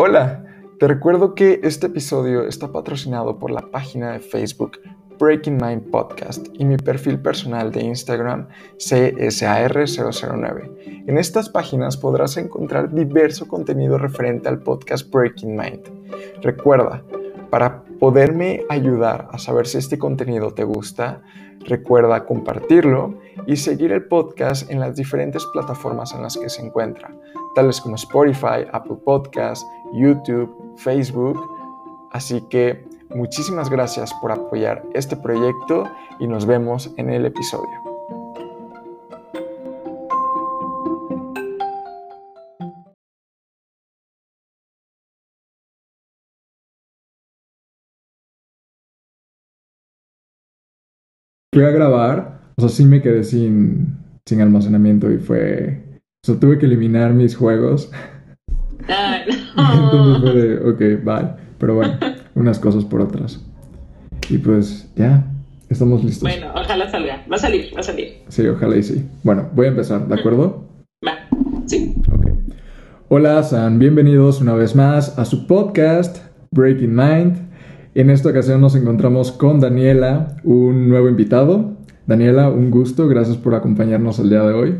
[0.00, 0.44] Hola,
[0.78, 4.78] te recuerdo que este episodio está patrocinado por la página de Facebook
[5.18, 11.02] Breaking Mind Podcast y mi perfil personal de Instagram CSAR009.
[11.08, 15.82] En estas páginas podrás encontrar diverso contenido referente al podcast Breaking Mind.
[16.42, 17.02] Recuerda,
[17.50, 21.22] para poderme ayudar a saber si este contenido te gusta,
[21.64, 23.14] recuerda compartirlo
[23.46, 27.10] y seguir el podcast en las diferentes plataformas en las que se encuentra,
[27.54, 31.38] tales como Spotify, Apple Podcasts, YouTube, Facebook.
[32.12, 35.84] Así que muchísimas gracias por apoyar este proyecto
[36.18, 37.88] y nos vemos en el episodio.
[51.58, 55.82] Fui a grabar, o sea, sí me quedé sin, sin almacenamiento y fue...
[56.22, 57.90] O sea, tuve que eliminar mis juegos.
[58.88, 61.30] Ah, Entonces fue de, ok, bye.
[61.58, 61.98] Pero bueno,
[62.34, 63.44] unas cosas por otras.
[64.30, 65.24] Y pues ya,
[65.68, 66.22] estamos listos.
[66.22, 67.24] Bueno, ojalá salga.
[67.30, 68.22] Va a salir, va a salir.
[68.28, 69.08] Sí, ojalá y sí.
[69.22, 70.68] Bueno, voy a empezar, ¿de acuerdo?
[71.06, 71.14] Va.
[71.66, 71.94] Sí.
[72.12, 72.26] Ok.
[73.08, 76.18] Hola, sean bienvenidos una vez más a su podcast
[76.50, 77.48] Breaking Mind.
[77.94, 81.78] En esta ocasión nos encontramos con Daniela, un nuevo invitado.
[82.06, 84.78] Daniela, un gusto, gracias por acompañarnos el día de hoy.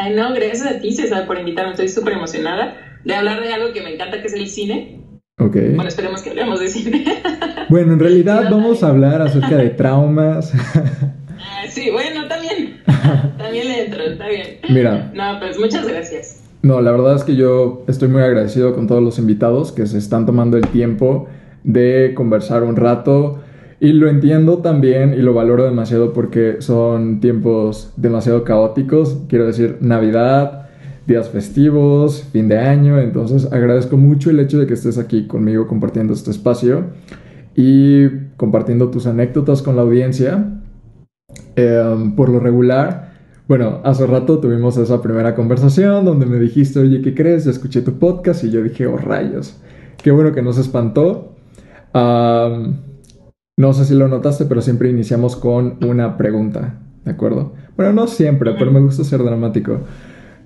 [0.00, 1.72] Ay, no, gracias a ti, César, por invitarme.
[1.72, 5.00] Estoy súper emocionada de hablar de algo que me encanta, que es el cine.
[5.40, 5.56] Ok.
[5.74, 7.04] Bueno, esperemos que hablemos de cine.
[7.68, 10.52] Bueno, en realidad vamos a hablar acerca de traumas.
[11.40, 12.80] Ah, sí, bueno, también.
[13.38, 14.58] También le entro, está bien.
[14.68, 16.42] Mira, No, pues muchas gracias.
[16.62, 19.98] No, la verdad es que yo estoy muy agradecido con todos los invitados que se
[19.98, 21.28] están tomando el tiempo
[21.62, 23.40] de conversar un rato.
[23.80, 29.22] Y lo entiendo también y lo valoro demasiado porque son tiempos demasiado caóticos.
[29.28, 30.68] Quiero decir, Navidad,
[31.06, 32.98] días festivos, fin de año.
[32.98, 36.86] Entonces agradezco mucho el hecho de que estés aquí conmigo compartiendo este espacio
[37.54, 40.60] y compartiendo tus anécdotas con la audiencia.
[41.54, 43.12] Em, por lo regular,
[43.46, 47.44] bueno, hace rato tuvimos esa primera conversación donde me dijiste, oye, ¿qué crees?
[47.44, 49.60] Ya escuché tu podcast y yo dije, oh rayos,
[50.02, 51.36] qué bueno que nos espantó.
[51.92, 52.87] Am,
[53.58, 57.54] no sé si lo notaste, pero siempre iniciamos con una pregunta, ¿de acuerdo?
[57.76, 59.80] Bueno, no siempre, pero me gusta ser dramático.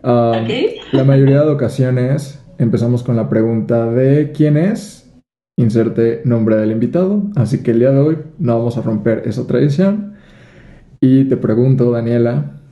[0.03, 0.51] Am, Ok.
[0.93, 5.13] La mayoría de ocasiones empezamos con la pregunta de quién es,
[5.59, 9.47] inserte nombre del invitado, así que el día de hoy no vamos a romper esa
[9.47, 10.15] tradición.
[11.01, 12.63] Y te pregunto, Daniela,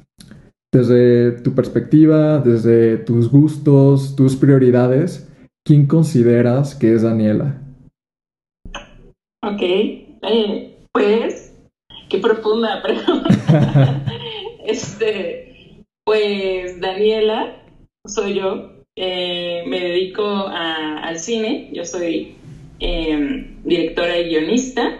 [0.73, 5.31] desde tu perspectiva, desde tus gustos, tus prioridades,
[5.67, 7.61] ¿quién consideras que es Daniela?
[9.43, 10.00] Ok.
[10.22, 11.54] Eh, pues,
[12.08, 14.04] qué profunda pregunta.
[14.64, 17.56] este, pues, Daniela,
[18.06, 18.72] soy yo.
[18.97, 21.70] Eh, me dedico a- al cine.
[21.72, 22.34] Yo soy
[22.81, 24.98] eh, directora y guionista.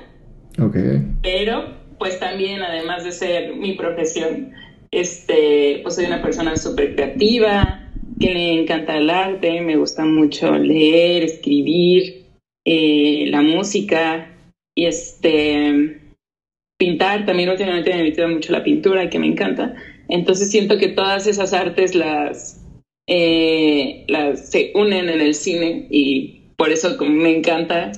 [0.61, 0.77] Ok,
[1.23, 4.53] pero pues también además de ser mi profesión,
[4.91, 7.89] este, pues soy una persona súper creativa,
[8.19, 12.27] que le encanta el arte, me gusta mucho leer, escribir,
[12.67, 14.30] eh, la música
[14.77, 16.01] y este
[16.79, 19.75] pintar, también últimamente me metido mucho la pintura, que me encanta.
[20.09, 22.65] Entonces siento que todas esas artes las,
[23.07, 27.93] eh, las se unen en el cine y por eso me encanta.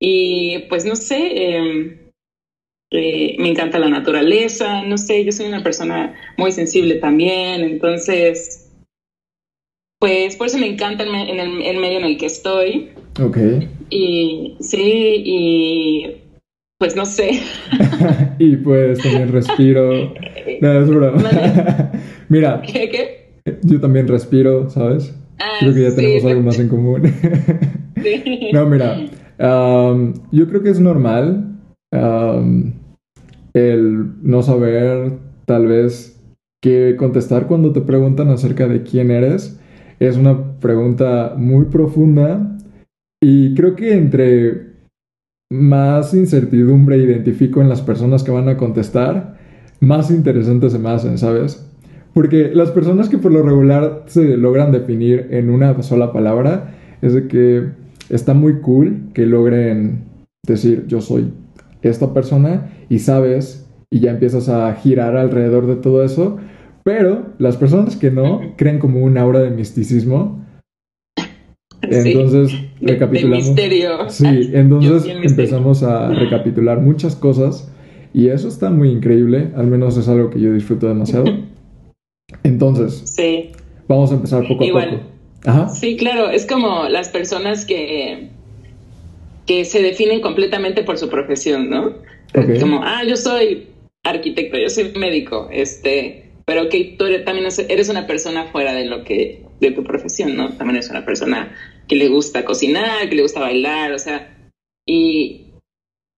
[0.00, 2.12] Y pues no sé, eh,
[2.90, 8.70] eh, me encanta la naturaleza, no sé, yo soy una persona muy sensible también, entonces,
[10.00, 12.90] pues por eso me encanta en el medio en el que estoy.
[13.20, 13.36] Ok.
[13.90, 16.16] Y sí, y
[16.78, 17.40] pues no sé.
[18.38, 20.14] y pues también respiro.
[20.60, 21.22] No, es broma.
[22.28, 22.88] Mira, ¿Qué?
[22.88, 23.58] qué?
[23.62, 25.14] yo también respiro, ¿sabes?
[25.38, 27.02] Ah, Creo que ya sí, tenemos algo más en común.
[28.02, 28.48] sí.
[28.52, 28.96] No, mira,
[29.38, 31.60] am, yo creo que es normal
[31.92, 32.72] am,
[33.52, 35.12] el no saber
[35.44, 36.20] tal vez
[36.60, 39.60] qué contestar cuando te preguntan acerca de quién eres.
[40.00, 42.57] Es una pregunta muy profunda
[43.20, 44.68] y creo que entre
[45.50, 49.38] más incertidumbre identifico en las personas que van a contestar,
[49.80, 51.64] más interesantes se me hacen, ¿sabes?
[52.14, 57.14] Porque las personas que por lo regular se logran definir en una sola palabra, es
[57.14, 57.68] de que
[58.10, 60.04] está muy cool que logren
[60.46, 61.32] decir yo soy
[61.82, 66.38] esta persona y sabes y ya empiezas a girar alrededor de todo eso,
[66.84, 70.44] pero las personas que no creen como un aura de misticismo.
[71.90, 72.12] Sí.
[72.12, 73.46] Entonces, De- de recapitulamos.
[73.46, 74.10] misterio.
[74.10, 75.28] Sí, entonces sí, misterio.
[75.30, 77.70] empezamos a recapitular muchas cosas
[78.12, 81.26] y eso está muy increíble, al menos es algo que yo disfruto demasiado.
[82.42, 83.50] Entonces, Sí,
[83.86, 84.90] vamos a empezar poco a Igual.
[84.90, 85.02] poco.
[85.46, 85.68] Ajá.
[85.68, 88.28] Sí, claro, es como las personas que,
[89.46, 91.92] que se definen completamente por su profesión, ¿no?
[92.60, 93.68] Como, ah, yo soy
[94.04, 99.04] arquitecto, yo soy médico, este, pero que tú también eres una persona fuera de lo
[99.04, 100.56] que, de tu profesión, ¿no?
[100.56, 101.54] También eres una persona
[101.86, 104.36] que le gusta cocinar, que le gusta bailar, o sea,
[104.86, 105.46] y,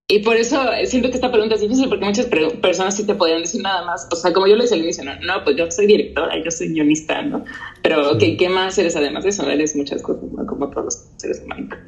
[0.08, 3.42] y por eso siento que esta pregunta es difícil porque muchas personas sí te podrían
[3.42, 5.70] decir nada más, o sea, como yo le decía al inicio, no, no pues yo
[5.70, 7.44] soy directora, yo soy guionista, ¿no?
[7.82, 9.48] Pero ¿qué, ¿qué más eres además de eso?
[9.48, 10.46] Eres muchas cosas, ¿no?
[10.46, 11.78] Como todos los seres humanos.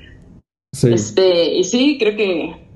[0.74, 0.92] Sí.
[0.92, 2.72] Este, y sí, creo que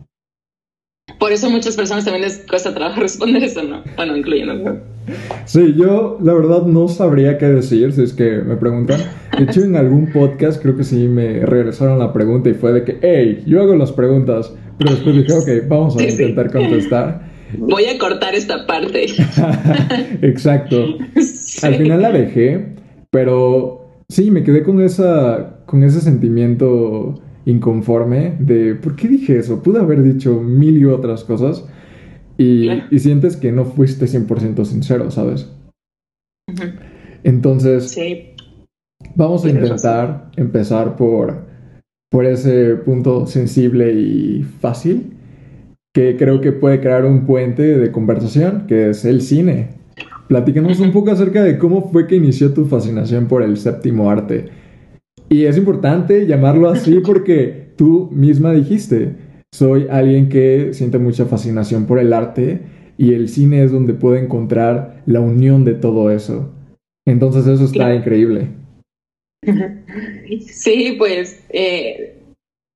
[1.19, 3.83] por eso muchas personas también les cuesta trabajo responder eso, ¿no?
[3.97, 4.96] Bueno, incluyendo.
[5.45, 9.01] Sí, yo la verdad no sabría qué decir si es que me preguntan.
[9.37, 12.85] De hecho, en algún podcast creo que sí me regresaron la pregunta y fue de
[12.85, 17.27] que, hey, yo hago las preguntas, pero después dije, ok, vamos a intentar contestar.
[17.59, 19.07] Voy a cortar esta parte.
[20.23, 20.99] Exacto.
[21.63, 22.75] Al final la dejé,
[23.11, 27.15] pero sí, me quedé con esa, con ese sentimiento
[27.45, 29.63] inconforme de ¿por qué dije eso?
[29.63, 31.65] Pude haber dicho mil y otras cosas
[32.39, 35.51] y, sientes que no fuiste 100% sincero, ¿sabes?
[37.25, 37.97] Entonces,
[39.15, 41.47] vamos a intentar empezar por,
[42.11, 45.17] por ese punto sensible y fácil
[45.97, 49.71] que creo que puede crear un puente de conversación, que es el cine.
[50.29, 54.51] Platícanos un poco acerca de cómo fue que inició tu fascinación por el séptimo arte.
[55.31, 59.15] Y es importante llamarlo así porque tú misma dijiste,
[59.57, 62.61] soy alguien que siente mucha fascinación por el arte
[62.99, 66.53] y el cine es donde puedo encontrar la unión de todo eso.
[67.07, 68.49] Entonces eso está increíble.
[70.49, 72.17] Sí, pues eh,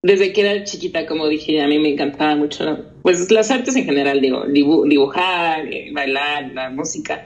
[0.04, 3.86] desde que era chiquita, como dije, a mí me encantaba mucho, pues las artes en
[3.86, 7.24] general, digo, dibujar, eh, bailar, la música.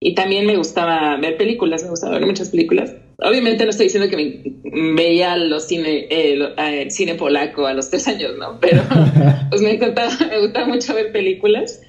[0.00, 2.96] Y también me gustaba ver películas, me gustaba ver muchas películas.
[3.18, 7.90] Obviamente no estoy diciendo que me veía los cine, eh, el cine polaco a los
[7.90, 8.58] tres años, ¿no?
[8.60, 8.82] Pero
[9.50, 11.80] pues me encantaba, me gustaba mucho ver películas.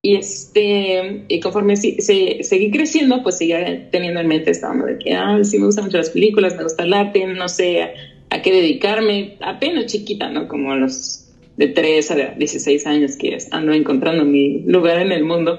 [0.00, 2.00] Y este, y conforme se,
[2.42, 5.86] seguí creciendo, pues seguía teniendo en mente esta onda de que, ah, sí me gustan
[5.86, 7.82] mucho las películas, me gusta el arte, no sé
[8.30, 10.46] a, qué dedicarme, apenas chiquita, ¿no?
[10.46, 15.58] Como los de 3 a 16 años que ando encontrando mi lugar en el mundo.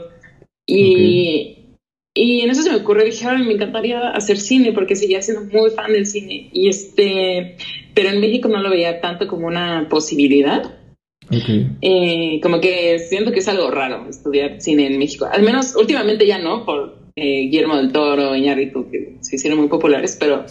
[0.66, 1.59] Y,
[2.14, 5.46] y en eso se me ocurrió, dije, Ay, me encantaría hacer cine porque seguía siendo
[5.46, 6.50] muy fan del cine.
[6.52, 7.56] Y este,
[7.94, 10.76] pero en México no lo veía tanto como una posibilidad.
[11.32, 15.28] Eh, como que siento que es algo raro estudiar cine en México.
[15.32, 19.68] Al menos últimamente ya no, por eh, Guillermo del Toro, Iñárritu, que se hicieron muy
[19.68, 20.46] populares, pero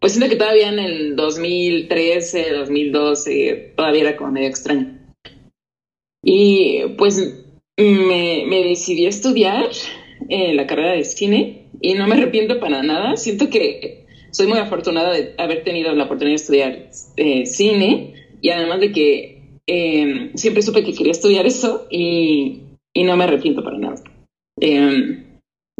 [0.00, 4.98] pues siento que todavía en el 2013, 2012, todavía era como medio extraño.
[6.24, 7.44] Y pues
[7.76, 9.66] me, me decidí a estudiar
[10.28, 13.16] eh, la carrera de cine y no me arrepiento para nada.
[13.16, 18.50] Siento que soy muy afortunada de haber tenido la oportunidad de estudiar eh, cine y
[18.50, 22.60] además de que em, siempre supe que quería estudiar eso y,
[22.94, 24.02] y no me arrepiento para nada.
[24.60, 25.24] Em,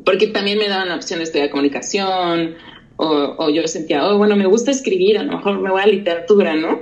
[0.04, 2.54] porque también me daban la opción de estudiar comunicación
[2.96, 5.86] o, o, yo sentía, oh, bueno, me gusta escribir, a lo mejor me voy a
[5.86, 6.80] literatura, ¿no?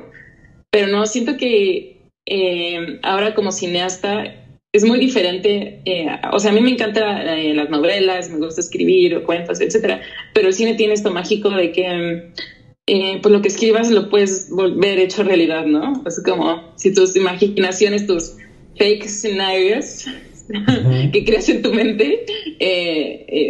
[0.71, 4.44] Pero no, siento que em, ahora como cineasta
[4.75, 5.81] es muy diferente.
[5.85, 10.03] Eh, o sea, a mí me encantan eh, las novelas, me gusta escribir cuentos, etcétera,
[10.35, 12.33] pero el cine tiene esto mágico de que
[12.89, 16.03] eh, pues lo que escribas lo puedes volver hecho realidad, ¿no?
[16.05, 18.37] Es como si tus imaginaciones, tus
[18.77, 20.07] fake scenarios
[21.13, 22.27] que creas en tu mente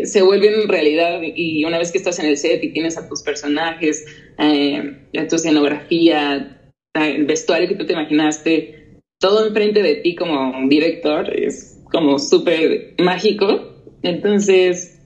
[0.05, 3.23] se vuelven realidad y una vez que estás en el set y tienes a tus
[3.23, 4.05] personajes,
[4.37, 6.61] a tu escenografía,
[6.93, 8.84] el vestuario que tú te imaginaste,
[9.21, 13.73] todo enfrente de ti como un director es como súper mágico.
[14.03, 15.01] Entonces,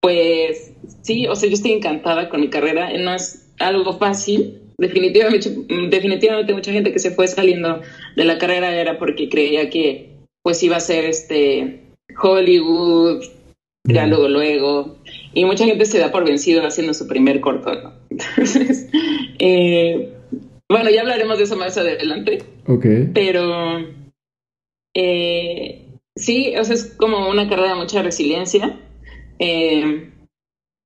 [0.00, 2.90] pues sí, o sea, yo estoy encantada con mi carrera.
[2.98, 4.60] No es algo fácil.
[4.76, 5.50] Definitivamente,
[5.88, 7.80] definitivamente mucha gente que se fue saliendo
[8.16, 11.80] de la carrera era porque creía que pues iba a ser este
[12.20, 13.24] Hollywood,
[13.86, 14.98] ya luego, luego.
[15.32, 18.88] Y mucha gente se da por vencido haciendo su primer corto, Entonces,
[19.38, 20.12] eh,
[20.70, 22.42] bueno, ya hablaremos de eso más adelante.
[22.66, 22.86] Ok.
[23.12, 23.78] Pero
[24.94, 28.80] eh, sí, o sea, es como una carrera de mucha resiliencia.
[29.38, 30.10] Eh,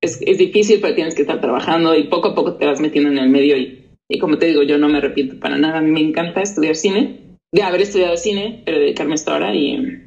[0.01, 3.17] es, difícil, pero tienes que estar trabajando y poco a poco te vas metiendo en
[3.17, 3.57] el medio.
[3.57, 5.79] Y, y como te digo, yo no me arrepiento para nada.
[5.79, 7.19] A mí me encanta estudiar cine,
[7.53, 10.05] de haber estudiado cine, pero dedicarme a esto ahora y.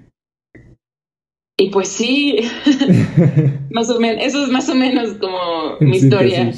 [1.59, 2.39] Y pues sí,
[3.71, 6.53] más o menos, eso es más o menos como mi historia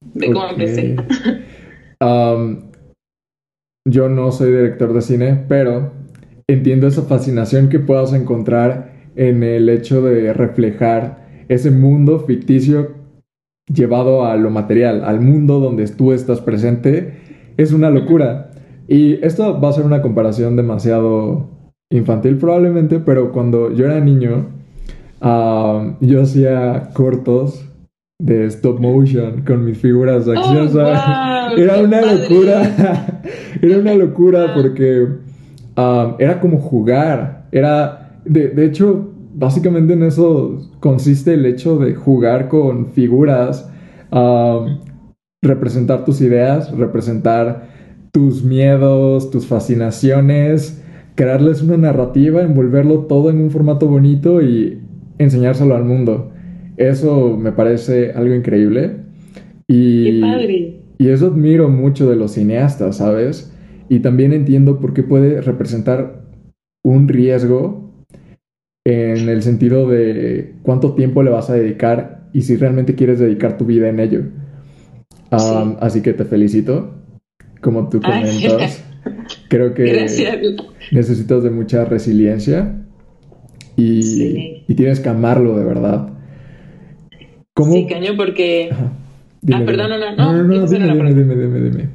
[0.00, 0.96] de cómo empecé.
[2.02, 2.48] yo
[4.08, 5.92] no soy director de cine, pero
[6.48, 12.94] entiendo esa fascinación que puedas encontrar en el hecho de reflejar ese mundo ficticio
[13.66, 17.18] llevado a lo material, al mundo donde tú estás presente,
[17.56, 18.50] es una locura.
[18.88, 21.50] Y esto va a ser una comparación demasiado
[21.90, 24.48] infantil probablemente, pero cuando yo era niño,
[25.20, 27.69] yo hacía cortos
[28.20, 32.28] de stop motion con mis figuras Oh, wow, era una padre.
[32.28, 33.22] locura.
[33.62, 35.08] era una locura porque
[35.76, 37.46] ah, era como jugar.
[37.50, 43.68] Era, de, de hecho, básicamente en eso consiste el hecho de jugar con figuras,
[44.12, 44.66] ah,
[45.42, 47.68] representar tus ideas, representar
[48.12, 50.82] tus miedos, tus fascinaciones,
[51.14, 54.82] crearles una narrativa, envolverlo todo en un formato bonito y
[55.18, 56.32] enseñárselo al mundo.
[56.80, 58.96] Eso me parece algo increíble.
[59.68, 60.80] Y, Qué padre.
[60.98, 63.52] y eso admiro mucho de los cineastas, ¿sabes?
[63.90, 66.22] Y también entiendo por qué puede representar
[66.82, 67.92] un riesgo
[68.86, 73.58] en el sentido de cuánto tiempo le vas a dedicar y si realmente quieres dedicar
[73.58, 74.22] tu vida en ello.
[75.30, 76.94] Um, Así que te felicito,
[77.60, 78.22] como tú Ay.
[78.40, 78.82] comentas.
[79.50, 80.38] Creo que Gracias.
[80.92, 82.74] necesitas de mucha resiliencia
[83.76, 84.64] y, Sí.
[84.66, 86.08] y tienes que amarlo de verdad.
[87.60, 87.72] ¿Cómo?
[87.74, 88.68] Sí, cañón, porque.
[88.72, 88.92] Ajá.
[89.52, 91.88] Ah, perdón, no, no, no, no, no, esa dime, dime, dime, dime, dime.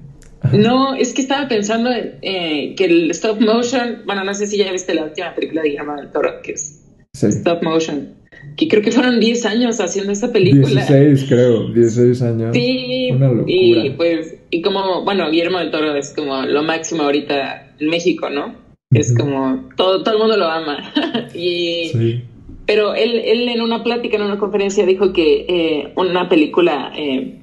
[0.53, 4.01] No, es que estaba pensando en, eh, que el stop motion.
[4.05, 6.83] Bueno, no sé si ya viste la última película de Guillermo del Toro, que es
[7.13, 7.27] Sí.
[7.27, 8.09] stop motion.
[8.57, 10.85] Que creo que fueron 10 años haciendo esa película.
[10.85, 12.49] 16, creo, 16 años.
[12.53, 13.45] Sí, Una locura.
[13.47, 18.29] y pues, y como, bueno, Guillermo del Toro es como lo máximo ahorita en México,
[18.29, 18.55] ¿no?
[18.91, 20.77] Es como, todo, todo el mundo lo ama.
[21.33, 22.23] y, Sí.
[22.65, 27.39] Pero él, él en una plática, en una conferencia, dijo que eh, una película, eh,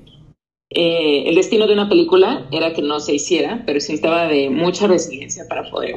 [0.70, 4.50] eh, el destino de una película era que no se hiciera, pero se necesitaba de
[4.50, 5.96] mucha resiliencia para poder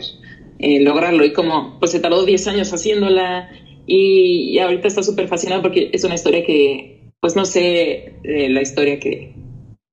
[0.60, 1.26] eh, lograrlo.
[1.26, 3.50] Y como, pues se tardó 10 años haciéndola
[3.88, 8.62] y, y ahorita está súper fascinado porque es una historia que, pues no sé la
[8.62, 9.34] historia que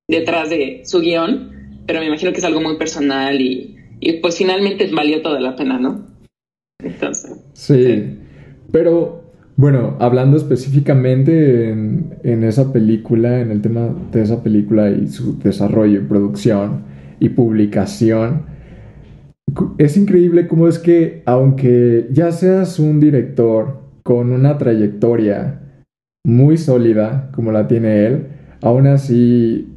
[0.09, 4.37] detrás de su guion, pero me imagino que es algo muy personal y, y pues
[4.37, 6.07] finalmente valió toda la pena, ¿no?
[6.83, 7.39] Entonces.
[7.55, 7.75] Sí.
[7.75, 8.19] Sí.
[8.73, 9.22] Pero,
[9.63, 16.09] bueno, hablando específicamente en, esa película, en el tema de esa película y su desarrollo
[16.09, 16.83] producción
[17.21, 18.43] y publicación,
[19.79, 25.61] es increíble cómo es que, aunque ya seas un director con una trayectoria
[26.27, 28.27] muy sólida, como la tiene él,
[28.63, 29.73] aún así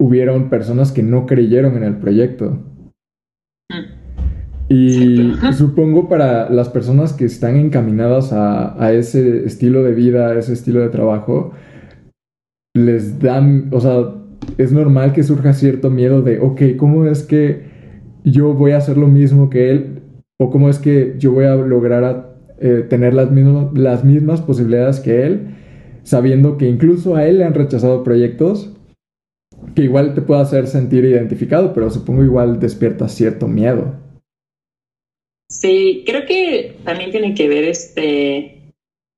[0.00, 2.62] hubieron personas que no creyeron en el proyecto.
[4.68, 10.38] Y supongo para las personas que están encaminadas a, a ese estilo de vida, a
[10.38, 11.52] ese estilo de trabajo,
[12.74, 14.14] les dan, o sea,
[14.58, 17.62] es normal que surja cierto miedo de, ok, ¿cómo es que
[18.24, 20.02] yo voy a hacer lo mismo que él?
[20.40, 24.40] ¿O cómo es que yo voy a lograr a- eh, tener las mismas, las mismas
[24.40, 25.46] posibilidades que él?
[26.02, 28.72] Sabiendo que incluso a él le han rechazado proyectos
[29.74, 34.05] que igual te puede hacer sentir identificado, pero supongo igual despierta cierto miedo.
[35.48, 38.56] Sí, creo que también tiene que ver este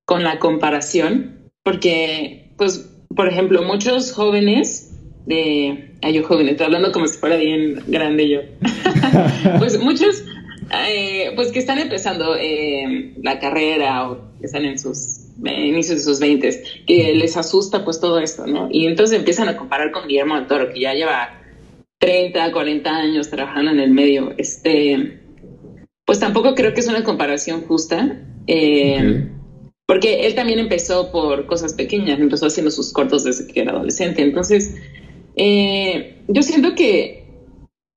[0.04, 4.94] con la comparación, porque, pues, por ejemplo, muchos jóvenes
[5.26, 8.40] de, ay, yo jóvenes, estoy hablando como si fuera bien grande yo,
[9.58, 10.24] pues muchos,
[10.86, 15.98] eh, pues que están empezando eh, la carrera o que están en sus eh, inicios
[15.98, 18.68] de sus veintes, que les asusta pues todo esto, ¿no?
[18.70, 21.38] Y entonces empiezan a comparar con Guillermo del que ya lleva
[21.98, 25.20] 30, 40 años trabajando en el medio, este
[26.08, 29.28] pues tampoco creo que es una comparación justa, eh,
[29.86, 34.22] porque él también empezó por cosas pequeñas, empezó haciendo sus cortos desde que era adolescente.
[34.22, 34.74] Entonces,
[35.36, 37.26] eh, yo siento que,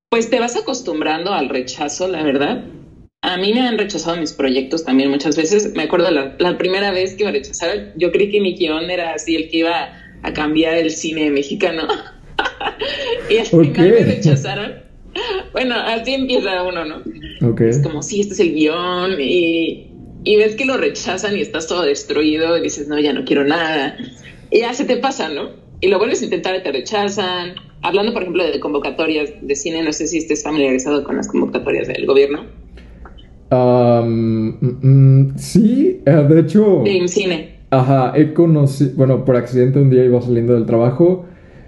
[0.09, 2.65] pues te vas acostumbrando al rechazo, la verdad.
[3.21, 5.71] A mí me han rechazado mis proyectos también muchas veces.
[5.73, 9.13] Me acuerdo la, la primera vez que me rechazaron, yo creí que mi guion era
[9.13, 11.87] así, el que iba a cambiar el cine mexicano.
[13.29, 14.90] y al final me rechazaron.
[15.51, 17.49] Bueno, así empieza uno, ¿no?
[17.49, 17.61] Ok.
[17.61, 19.91] Es como, sí, este es el guion y,
[20.23, 23.43] y ves que lo rechazan y estás todo destruido y dices, no, ya no quiero
[23.43, 23.97] nada.
[24.49, 25.49] Y ya se te pasa, ¿no?
[25.81, 27.55] Y lo vuelves a intentar y te rechazan.
[27.81, 31.87] Hablando, por ejemplo, de convocatorias de cine, no sé si estés familiarizado con las convocatorias
[31.87, 32.45] del gobierno.
[33.51, 34.49] Mm,
[34.81, 37.55] mm, sí, eh, de hecho, De cine.
[37.69, 41.25] ajá, he conocido, bueno, por accidente un día iba saliendo del trabajo,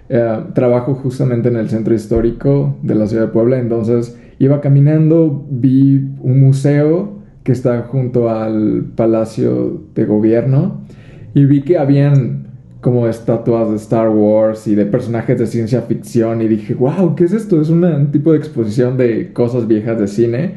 [0.08, 5.46] eh, trabajo justamente en el centro histórico de la ciudad de Puebla, entonces iba caminando,
[5.50, 10.80] vi un museo que está junto al Palacio de Gobierno
[11.34, 12.44] y vi que habían
[12.80, 17.24] como estatuas de Star Wars y de personajes de ciencia ficción y dije, wow, ¿qué
[17.24, 17.60] es esto?
[17.60, 20.54] Es un tipo de exposición de cosas viejas de cine.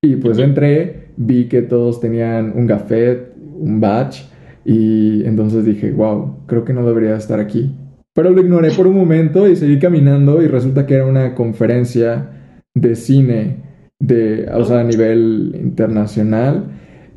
[0.00, 4.24] Y pues entré, vi que todos tenían un gafet, un badge,
[4.64, 7.74] Y entonces dije, wow, creo que no debería estar aquí.
[8.14, 12.30] Pero lo ignoré por un momento y seguí caminando y resulta que era una conferencia
[12.74, 13.62] de cine
[14.00, 16.70] de, o sea, a nivel internacional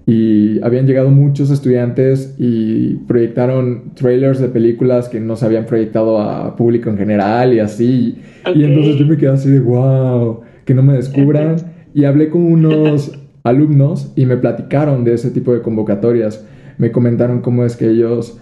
[0.06, 6.20] y habían llegado muchos estudiantes y proyectaron trailers de películas que no se habían proyectado
[6.20, 8.20] a público en general y así.
[8.54, 11.56] Y entonces yo me quedé así de wow, que no me descubran.
[11.94, 16.46] Y hablé con unos alumnos y me platicaron de ese tipo de convocatorias.
[16.78, 18.42] Me comentaron cómo es que ellos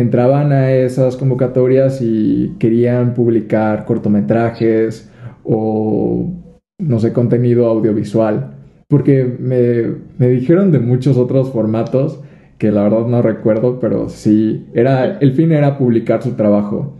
[0.00, 5.10] entraban a esas convocatorias y querían publicar cortometrajes
[5.44, 6.30] o,
[6.78, 8.56] no sé, contenido audiovisual
[8.88, 12.20] porque me, me, dijeron de muchos otros formatos
[12.58, 16.96] que la verdad no recuerdo, pero sí, era, el fin era publicar su trabajo.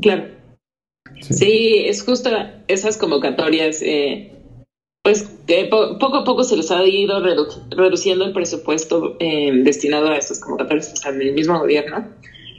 [0.00, 0.24] Claro.
[1.20, 2.30] Sí, es justo
[2.68, 4.32] esas convocatorias, eh,
[5.02, 5.22] pues
[5.70, 7.20] poco a poco se les ha ido
[7.70, 12.08] reduciendo el presupuesto eh, destinado a estas convocatorias al mismo gobierno.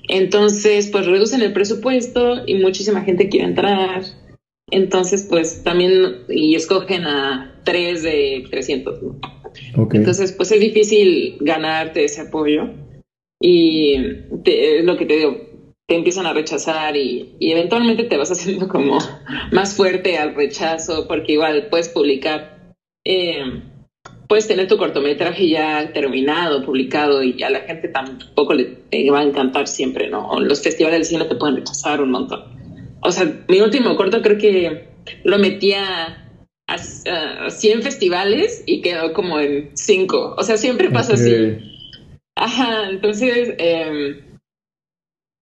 [0.08, 4.03] Entonces, pues reducen el presupuesto y muchísima gente quiere entrar.
[4.72, 9.00] Entonces, pues también, y escogen a tres de 300.
[9.93, 12.69] Entonces, pues es difícil ganarte ese apoyo
[13.41, 13.96] y
[14.46, 15.38] es lo que te digo,
[15.89, 19.00] te empiezan a rechazar y, eventualmente te vas haciendo como
[19.51, 23.62] más fuerte al rechazo porque igual puedes publicar, eh,
[24.29, 29.24] puedes tener tu cortometraje ya terminado, publicado y a la gente tampoco le va a
[29.24, 30.39] encantar siempre, ¿no?
[30.39, 32.60] Los festivales de cine te pueden rechazar un montón
[33.01, 34.88] o sea, mi último corto creo que
[35.24, 36.25] lo metía
[36.67, 36.77] a,
[37.50, 40.36] 100 festivales y quedó como en 5.
[40.38, 41.58] O sea, siempre pasa así.
[42.36, 44.17] Ajá, entonces em,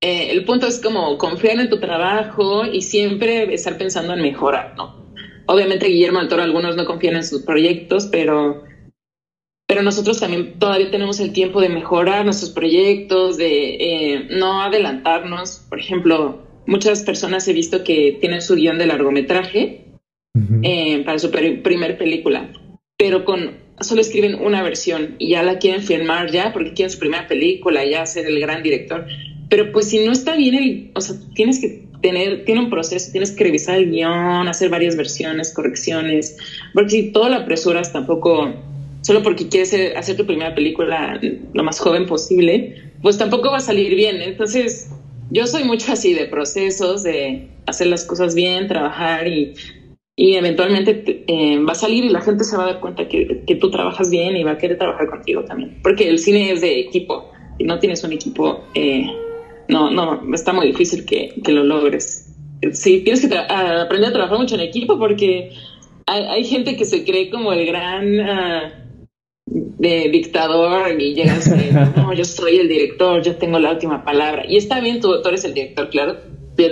[0.02, 4.76] eh, el punto es como confiar en tu trabajo y siempre estar pensando en mejorar,
[4.78, 5.08] ¿no?
[5.48, 8.64] Obviamente Guillermo del Toro, algunos no confían en sus proyectos, pero,
[9.66, 15.66] pero nosotros también todavía tenemos el tiempo de mejorar nuestros proyectos, de eh, no adelantarnos.
[15.70, 19.86] Por ejemplo, muchas personas he visto que tienen su guion de largometraje
[20.62, 22.52] eh, para su primer película,
[22.98, 27.00] pero con solo escriben una versión y ya la quieren filmar ya porque quieren su
[27.00, 29.08] primera película, ya ser el gran director.
[29.50, 33.12] Pero pues si no está bien el, o sea, tienes que tener, tiene un proceso,
[33.12, 36.38] tienes que revisar el guion, hacer varias versiones, correcciones,
[36.74, 38.54] porque si todo lo apresuras tampoco,
[39.02, 41.20] solo porque quieres hacer tu primera película
[41.54, 44.22] lo más joven posible, pues tampoco va a salir bien.
[44.22, 44.90] Entonces,
[45.32, 49.54] yo soy mucho así de procesos, de hacer las cosas bien, trabajar y,
[50.16, 53.44] y eventualmente eh, va a salir y la gente se va a dar cuenta que,
[53.46, 55.80] que, tú trabajas bien y va a querer trabajar contigo también.
[55.84, 57.32] Porque el cine es de equipo.
[57.58, 59.06] Si no tienes un equipo, eh,
[59.70, 62.34] no, no, está muy difícil que, que lo logres.
[62.74, 65.52] Sí, tienes que aprender a trabajar mucho en equipo porque
[66.06, 68.20] hay, gente que se cree como el gran...
[68.20, 68.88] Uh,
[69.50, 71.48] de dictador y llegas
[71.96, 74.44] y no, yo soy el director, yo tengo la última palabra.
[74.48, 76.18] Y está bien, tú, eres el director, claro,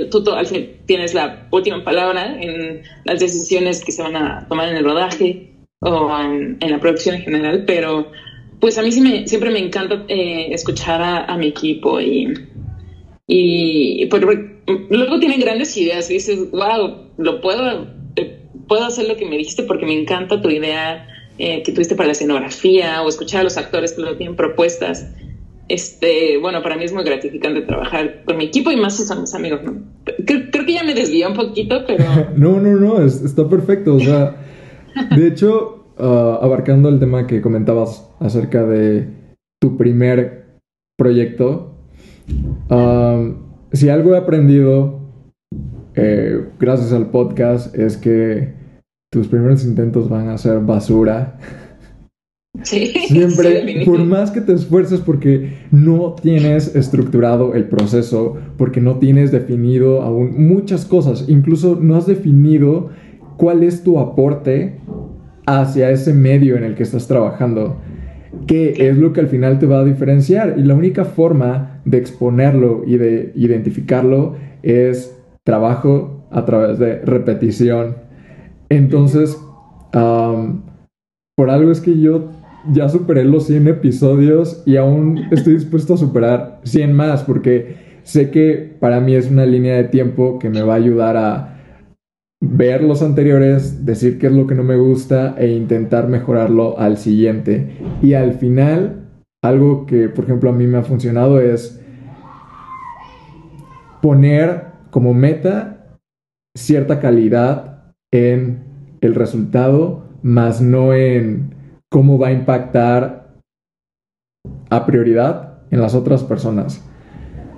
[0.10, 4.70] tú, al fin tienes la última palabra en las decisiones que se van a tomar
[4.70, 8.12] en el rodaje o en, la producción en general, pero
[8.60, 12.34] pues a mí sí me, siempre me encanta eh, escuchar a, mi equipo y,
[13.28, 14.22] y, pues,
[14.90, 17.88] luego tienen grandes ideas y dices, wow, lo puedo,
[18.68, 21.08] puedo hacer lo que me dijiste porque me encanta tu idea
[21.38, 25.12] eh, que tuviste para la escenografía o escuchar a los actores que lo tienen propuestas.
[25.68, 29.22] Este, bueno, para mí es muy gratificante trabajar con mi equipo y más si son
[29.22, 29.82] mis amigos, ¿no?
[30.26, 32.06] Creo, que ya me desvié un poquito, pero...
[32.38, 33.96] no, no, no, está perfecto.
[33.96, 34.38] O sea,
[35.16, 39.08] de hecho, ah, abarcando el tema que comentabas acerca de
[39.60, 40.60] tu primer
[40.98, 41.75] proyecto,
[43.72, 45.02] si algo he aprendido
[45.96, 48.54] eh, gracias al podcast es que
[49.12, 51.38] tus primeros intentos van a ser basura.
[52.64, 58.98] Sí, Siempre, por más que te esfuerces porque no tienes estructurado el proceso, porque no
[58.98, 62.90] tienes definido aún muchas cosas, incluso no has definido
[63.38, 64.80] cuál es tu aporte
[65.46, 67.78] hacia ese medio en el que estás trabajando,
[68.48, 70.56] qué es lo que al final te va a diferenciar.
[70.58, 78.06] Y la única forma de exponerlo y de identificarlo es trabajo a través de repetición
[78.70, 79.40] entonces,
[79.92, 82.32] por algo es que yo
[82.72, 88.32] ya superé los 100 episodios y aún estoy dispuesto a superar 100 más porque sé
[88.32, 91.55] que para mí es una línea de tiempo que me va a ayudar a
[92.52, 96.98] ver los anteriores, decir qué es lo que no me gusta e intentar mejorarlo al
[96.98, 97.78] siguiente.
[98.02, 99.08] Y al final,
[99.44, 101.82] algo que por ejemplo a mí me ha funcionado es
[104.02, 105.98] poner como meta
[106.56, 108.64] cierta calidad en
[109.02, 111.54] el resultado, más no en
[111.90, 113.36] cómo va a impactar
[114.70, 116.84] a prioridad en las otras personas.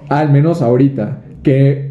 [0.09, 1.86] Al menos ahorita, que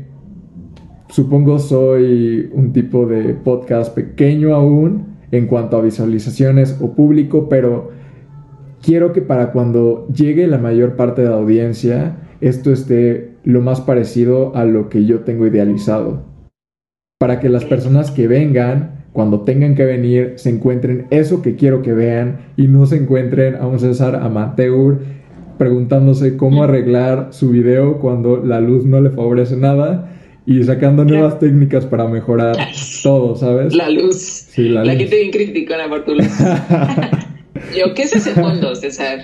[1.09, 7.91] supongo soy un tipo de podcast pequeño aún en cuanto a visualizaciones o público, pero
[8.83, 13.81] quiero que para cuando llegue la mayor parte de la audiencia, esto esté lo más
[13.81, 16.25] parecido a lo que yo tengo idealizado.
[17.19, 21.83] Para que las personas que vengan, cuando tengan que venir, se encuentren eso que quiero
[21.83, 24.99] que vean y no se encuentren a un César amateur
[25.59, 30.16] preguntándose cómo arreglar su video cuando la luz no le favorece nada
[30.47, 32.57] y sacando nuevas técnicas para mejorar
[33.03, 33.75] todo, ¿sabes?
[33.75, 34.17] La luz.
[34.17, 35.03] Sí, la, la luz.
[35.03, 36.27] gente bien criticona por tu luz.
[37.77, 39.21] Yo, ¿qué es ese fondo, César?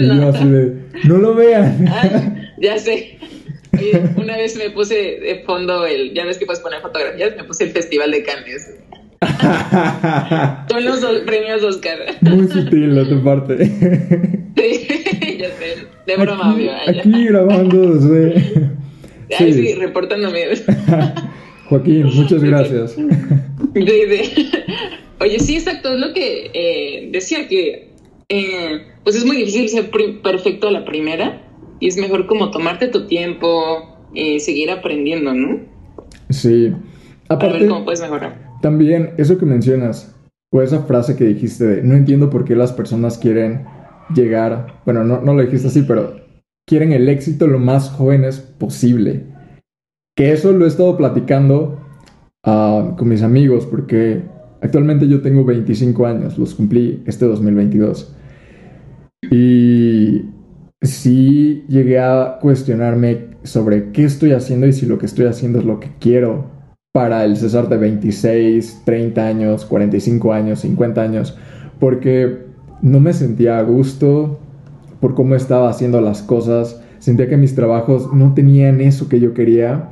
[0.00, 0.28] no.
[0.28, 1.86] así de, no lo vean.
[1.88, 3.18] Ah, ya sé.
[4.16, 7.64] Una vez me puse de fondo el, ya ves que puedes poner fotografías, me puse
[7.64, 8.74] el Festival de Cannes.
[10.68, 11.98] Son los premios Oscar.
[12.20, 13.56] Muy sutil de tu parte.
[14.54, 15.86] Sí, ya sé.
[16.06, 16.68] De broma, aquí,
[17.00, 18.42] aquí grabando, sí.
[19.38, 20.44] Ay, sí, reportándome.
[21.68, 22.96] Joaquín, muchas gracias.
[25.20, 27.92] Oye, sí, exacto, es lo que eh, decía que
[28.28, 29.90] eh, pues es muy difícil ser
[30.22, 31.42] perfecto a la primera
[31.80, 35.60] y es mejor como tomarte tu tiempo, eh, seguir aprendiendo, ¿no?
[36.30, 36.72] Sí.
[37.28, 38.38] Aparte, ver cómo puedes mejorar.
[38.62, 40.14] También eso que mencionas,
[40.50, 43.64] o esa frase que dijiste de no entiendo por qué las personas quieren
[44.14, 46.21] llegar, bueno, no, no lo dijiste así, pero
[46.66, 49.26] quieren el éxito lo más jóvenes posible.
[50.16, 51.80] Que eso lo he estado platicando
[52.46, 54.22] uh, con mis amigos, porque
[54.60, 58.14] actualmente yo tengo 25 años, los cumplí este 2022.
[59.30, 60.22] Y
[60.82, 65.64] sí llegué a cuestionarme sobre qué estoy haciendo y si lo que estoy haciendo es
[65.64, 66.50] lo que quiero
[66.92, 71.38] para el César de 26, 30 años, 45 años, 50 años,
[71.80, 72.46] porque
[72.82, 74.38] no me sentía a gusto
[75.02, 79.34] por cómo estaba haciendo las cosas, sentía que mis trabajos no tenían eso que yo
[79.34, 79.88] quería,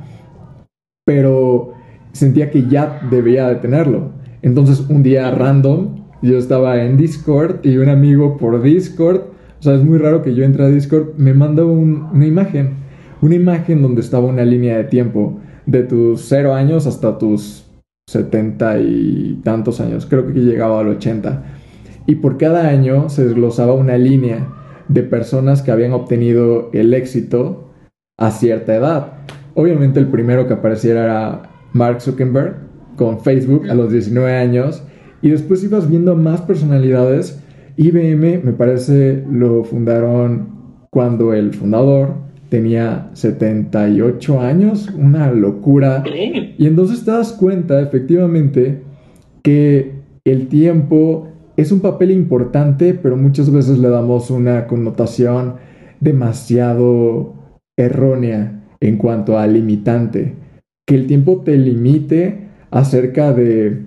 [1.05, 1.73] pero
[2.13, 4.13] sentía que ya debía de tenerlo.
[4.41, 9.23] Entonces un día random, yo estaba en Discord y un amigo por Discord,
[9.59, 12.75] o sea, es muy raro que yo entre a Discord, me mandó una imagen,
[13.21, 17.65] una imagen donde estaba una línea de tiempo de tus cero años hasta tus
[18.07, 21.43] setenta y tantos años, creo que llegaba al 80.
[22.07, 24.47] Y por cada año se desglosaba una línea
[24.91, 27.71] de personas que habían obtenido el éxito
[28.17, 29.13] a cierta edad.
[29.53, 31.41] Obviamente el primero que apareciera era
[31.73, 32.55] Mark Zuckerberg
[32.97, 34.83] con Facebook a los 19 años
[35.21, 37.41] y después ibas viendo más personalidades.
[37.77, 40.49] IBM me parece lo fundaron
[40.89, 42.15] cuando el fundador
[42.49, 46.03] tenía 78 años, una locura.
[46.57, 48.81] Y entonces te das cuenta efectivamente
[49.41, 49.93] que
[50.25, 51.30] el tiempo
[51.61, 55.55] es un papel importante, pero muchas veces le damos una connotación
[55.99, 57.35] demasiado
[57.77, 60.33] errónea en cuanto a limitante.
[60.87, 63.83] Que el tiempo te limite acerca de,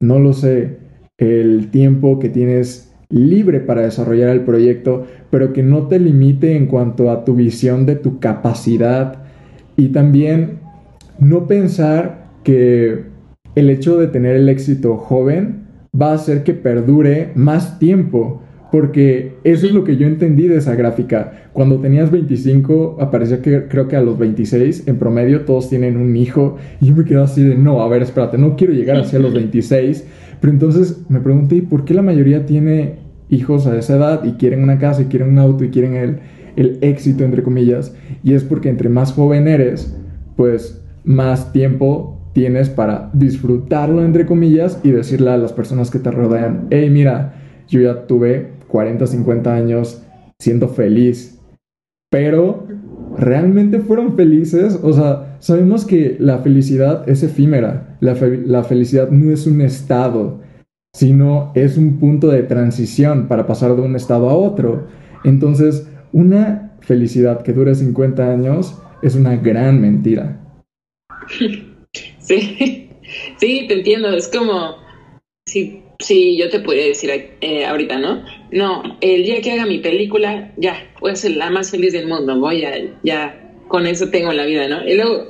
[0.00, 0.78] no lo sé,
[1.18, 6.66] el tiempo que tienes libre para desarrollar el proyecto, pero que no te limite en
[6.66, 9.24] cuanto a tu visión de tu capacidad
[9.76, 10.60] y también
[11.18, 13.04] no pensar que
[13.54, 15.65] el hecho de tener el éxito joven
[16.00, 20.56] va a hacer que perdure más tiempo, porque eso es lo que yo entendí de
[20.56, 21.48] esa gráfica.
[21.52, 26.16] Cuando tenías 25, aparecía que creo que a los 26, en promedio, todos tienen un
[26.16, 29.18] hijo, y yo me quedé así de, no, a ver, espérate, no quiero llegar hacia
[29.18, 30.04] los 26,
[30.40, 32.96] pero entonces me pregunté, ¿por qué la mayoría tiene
[33.28, 36.18] hijos a esa edad y quieren una casa y quieren un auto y quieren el,
[36.56, 37.94] el éxito, entre comillas?
[38.22, 39.96] Y es porque entre más joven eres,
[40.36, 46.10] pues más tiempo tienes para disfrutarlo, entre comillas, y decirle a las personas que te
[46.10, 47.32] rodean, hey, mira,
[47.66, 50.02] yo ya tuve 40, 50 años
[50.38, 51.40] siendo feliz,
[52.10, 52.66] pero
[53.16, 54.78] ¿realmente fueron felices?
[54.82, 60.42] O sea, sabemos que la felicidad es efímera, la, la felicidad no es un estado,
[60.94, 64.88] sino es un punto de transición para pasar de un estado a otro.
[65.24, 70.38] Entonces, una felicidad que dure 50 años es una gran mentira.
[72.26, 72.88] Sí,
[73.38, 74.08] sí, te entiendo.
[74.16, 74.76] Es como
[75.46, 77.10] si, si yo te pudiera decir
[77.40, 78.24] eh, ahorita, ¿no?
[78.50, 82.08] No, el día que haga mi película, ya, voy a ser la más feliz del
[82.08, 82.38] mundo.
[82.38, 84.86] Voy a, ya, con eso tengo la vida, ¿no?
[84.86, 85.24] Y luego,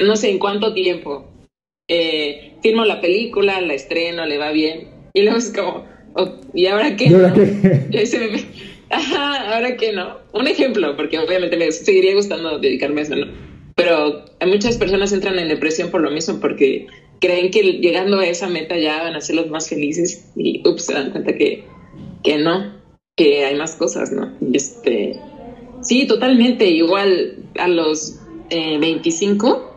[0.00, 1.28] no sé en cuánto tiempo,
[1.88, 4.88] eh, firmo la película, la estreno, le va bien.
[5.14, 7.06] Y luego es como, oh, ¿y ahora qué?
[7.06, 8.44] ¿Y ahora qué?
[8.90, 10.18] Ajá, ahora qué no.
[10.32, 13.45] Un ejemplo, porque obviamente me seguiría gustando dedicarme a eso, ¿no?
[13.76, 16.86] Pero muchas personas entran en depresión por lo mismo, porque
[17.20, 20.86] creen que llegando a esa meta ya van a ser los más felices y ups,
[20.86, 21.64] se dan cuenta que,
[22.24, 22.74] que no,
[23.16, 24.32] que hay más cosas, ¿no?
[24.40, 25.20] Y este,
[25.86, 26.66] Sí, totalmente.
[26.66, 28.18] Igual a los
[28.50, 29.76] 25,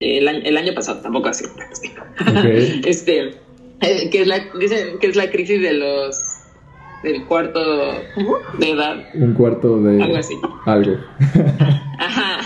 [0.00, 1.44] eh, el, año, pasado, tampoco así.
[2.84, 3.30] este,
[3.80, 6.20] eh, que, es la, dicen que es la crisis de los
[7.02, 7.60] del cuarto
[8.58, 8.96] de edad.
[9.14, 10.34] Un cuarto de algo así.
[10.66, 10.96] Algo.
[11.98, 12.40] Ajá.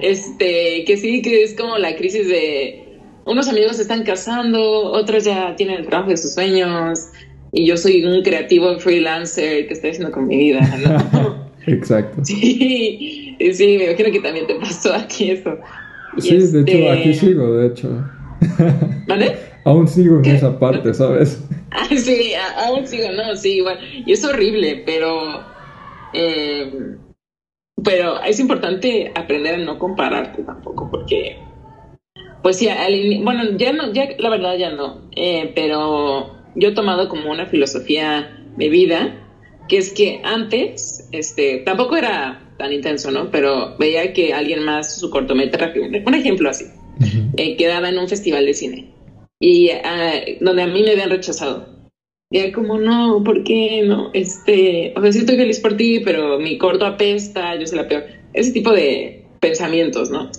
[0.00, 5.24] Este, que sí, que es como la crisis de unos amigos se están casando, otros
[5.24, 7.08] ya tienen el trabajo de sus sueños,
[7.52, 11.46] y yo soy un creativo freelancer que estoy haciendo con mi vida, ¿no?
[11.66, 12.24] Exacto.
[12.24, 15.56] Sí, sí, me imagino que también te pasó aquí eso.
[16.18, 18.04] Sí, de hecho, aquí este, sigo, de hecho.
[19.08, 19.36] ¿Vale?
[19.66, 21.42] aún sigo en esa parte, ¿sabes?
[21.96, 23.78] Sí, aún sigo, no, sí, igual.
[24.06, 25.44] Y es horrible, pero.
[26.12, 26.96] Eh,
[27.84, 31.38] pero es importante aprender a no compararte tampoco, porque.
[32.42, 32.68] Pues sí,
[33.22, 35.08] bueno, ya no, ya la verdad ya no.
[35.16, 39.14] Eh, pero yo he tomado como una filosofía de vida,
[39.68, 43.30] que es que antes, este, tampoco era tan intenso, ¿no?
[43.30, 46.66] Pero veía que alguien más, su cortometraje, un ejemplo así,
[47.36, 48.95] eh, quedaba en un festival de cine
[49.40, 51.76] y ah, donde a mí me habían rechazado.
[52.30, 54.10] Y era como, no, ¿por qué no?
[54.12, 57.88] Este, o sea, sí estoy feliz por ti, pero mi corto apesta, yo soy la
[57.88, 58.04] peor.
[58.32, 60.30] Ese tipo de pensamientos, ¿no?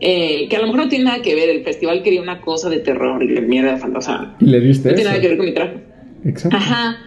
[0.00, 1.50] Eh, que a lo mejor no tiene nada que ver.
[1.50, 4.36] El festival quería una cosa de terror y de mierda fantasma.
[4.40, 5.80] ¿Y le diste No tiene nada que ver con mi trabajo.
[6.24, 6.56] Exacto.
[6.56, 6.98] Ajá.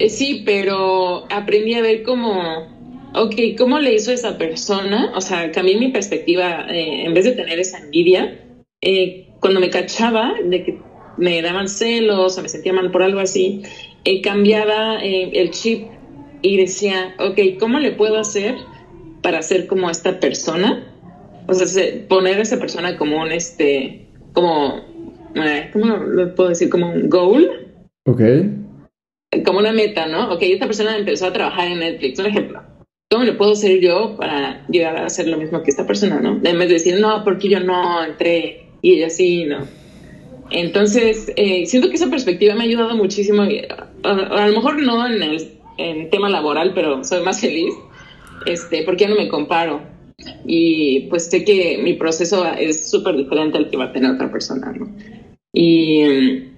[0.00, 5.12] Eh, sí, pero aprendí a ver cómo, ok, ¿cómo le hizo esa persona?
[5.14, 6.66] O sea, cambié mi perspectiva.
[6.68, 8.40] Eh, en vez de tener esa envidia,
[9.40, 10.78] cuando me cachaba de que
[11.16, 13.62] me daban celos o me sentía mal por algo así,
[14.22, 15.88] cambiaba el chip
[16.42, 18.56] y decía, ok, ¿cómo le puedo hacer
[19.22, 20.90] para ser como esta persona?
[21.46, 24.80] o sea, poner a esa persona como un, este, como,
[25.34, 26.70] eh, ¿cómo lo puedo decir?
[26.70, 27.74] Como un goal.
[28.06, 28.20] Ok.
[29.44, 30.32] Como una meta, ¿no?
[30.32, 32.62] Ok, esta persona empezó a trabajar en Netflix, un ejemplo.
[33.10, 36.40] ¿Cómo le puedo hacer yo para llegar a hacer lo mismo que esta persona, no?
[36.42, 39.66] En vez de decir, no, porque yo no entré y ella sí, no.
[40.54, 43.42] Entonces, eh, siento que esa perspectiva me ha ayudado muchísimo.
[43.42, 45.22] A, lo mejor no en
[45.78, 47.74] el tema laboral, pero soy más feliz,
[48.46, 49.94] este, porque no me comparo
[50.46, 54.30] y pues sé que mi proceso es súper diferente al que va a tener otra
[54.30, 54.94] persona, ¿no?
[55.52, 56.50] Y,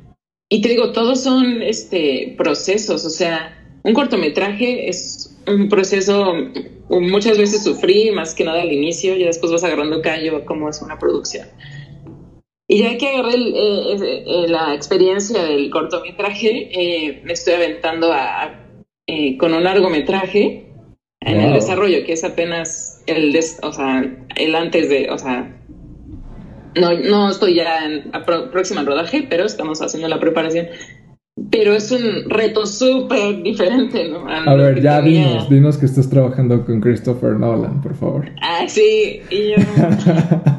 [0.50, 6.35] te digo, todos son este, procesos, o sea, un cortometraje es un proceso,
[6.90, 10.82] muchas veces sufrí, más que nada al inicio, y después vas agarrando callo como es
[10.82, 11.46] una producción.
[12.68, 18.61] Y ya que agarré eh, eh, la experiencia del cortometraje, eh, me estoy aventando a,
[19.38, 20.66] con un largometraje
[21.20, 25.57] en el desarrollo, que es apenas el, o sea, el antes de, o sea,
[26.74, 28.11] no, no estoy ya en
[28.50, 30.66] próxima rodaje, pero estamos haciendo la preparación.
[31.50, 34.26] Pero es un reto súper diferente, ¿no?
[34.29, 38.31] A, ver, ya dinos, dinos que estás trabajando con Christopher Nolan, por favor.
[38.40, 39.57] Ah, sí, y yo...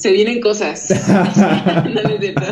[0.00, 0.88] Se vienen cosas.
[1.84, 2.42] no necesito.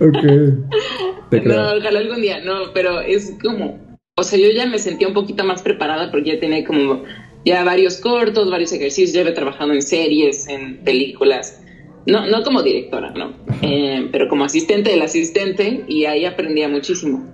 [0.00, 1.44] ok.
[1.44, 5.14] no, ojalá algún día, no, pero es como o sea, yo ya me sentía un
[5.14, 7.04] poquito más preparada porque ya tenía como
[7.44, 11.62] ya varios cortos, varios ejercicios, ya había trabajado en series, en películas,
[12.04, 13.32] no, no como directora, ¿no?
[13.62, 17.32] Eh, pero como asistente del asistente y ahí aprendía muchísimo.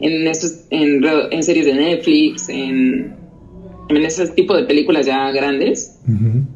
[0.00, 3.16] En, esos, en, en series de Netflix, en,
[3.98, 6.00] en ese tipo de películas ya grandes.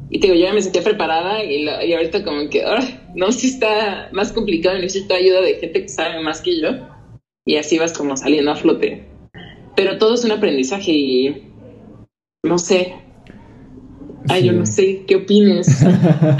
[0.09, 2.63] Y te digo, yo ya me sentía preparada y, y ahorita como que,
[3.15, 6.69] no, si está más complicado, necesito ayuda de gente que sabe más que yo.
[7.45, 9.07] Y así vas como saliendo a flote
[9.77, 11.53] pero todo es un aprendizaje y
[12.43, 12.95] no sé.
[14.27, 15.85] Ay, yo no sé, ¿qué opines?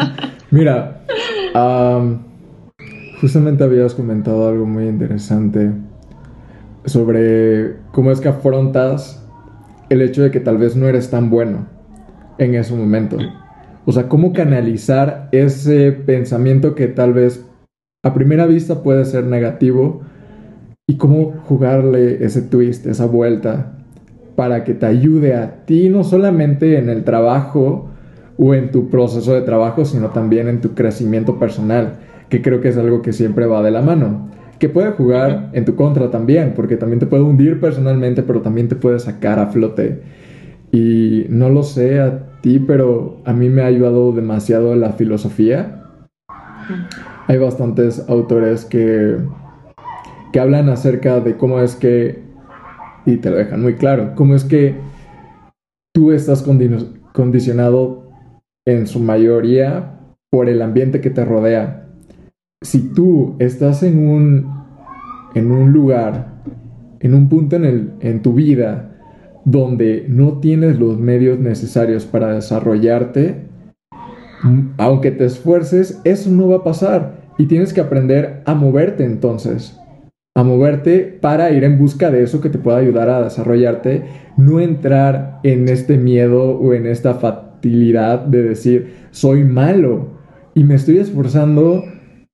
[0.51, 1.05] Mira,
[3.21, 5.71] justamente habías comentado algo muy interesante
[6.85, 9.23] sobre cómo es que afrontas
[9.89, 11.67] el hecho de que tal vez no eres tan bueno
[12.37, 13.17] en ese momento.
[13.85, 17.45] O sea, cómo canalizar ese pensamiento que tal vez
[18.03, 20.01] a primera vista puede ser negativo,
[20.89, 23.73] y cómo jugarle ese twist, esa vuelta,
[24.37, 27.89] para que te ayude a ti no solamente en el trabajo
[28.37, 31.97] o en tu proceso de trabajo, sino también en tu crecimiento personal,
[32.29, 34.29] que creo que es algo que siempre va de la mano.
[34.59, 38.67] Que puede jugar en tu contra también, porque también te puede hundir personalmente, pero también
[38.67, 40.01] te puede sacar a flote.
[40.71, 45.83] Y no lo sé a ti, pero a mí me ha ayudado demasiado la filosofía.
[47.27, 49.17] Hay bastantes autores que
[50.31, 52.23] que hablan acerca de cómo es que,
[53.05, 54.75] y te lo dejan muy claro, cómo es que
[55.93, 56.43] tú estás
[57.13, 58.09] condicionado
[58.65, 61.86] en su mayoría por el ambiente que te rodea.
[62.63, 64.65] Si tú estás en un,
[65.35, 66.41] en un lugar,
[66.99, 68.95] en un punto en, el, en tu vida
[69.45, 73.47] donde no tienes los medios necesarios para desarrollarte,
[74.77, 77.27] aunque te esfuerces, eso no va a pasar.
[77.37, 79.79] Y tienes que aprender a moverte entonces.
[80.35, 84.03] A moverte para ir en busca de eso que te pueda ayudar a desarrollarte.
[84.35, 90.17] No entrar en este miedo o en esta facilidad de decir, soy malo.
[90.55, 91.83] Y me estoy esforzando.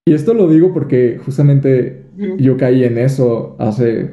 [0.06, 2.06] Y esto lo digo porque justamente
[2.38, 4.12] yo caí en eso hace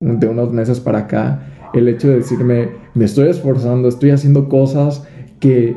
[0.00, 1.70] de unos meses para acá.
[1.72, 5.06] El hecho de decirme, me estoy esforzando, estoy haciendo cosas
[5.40, 5.76] que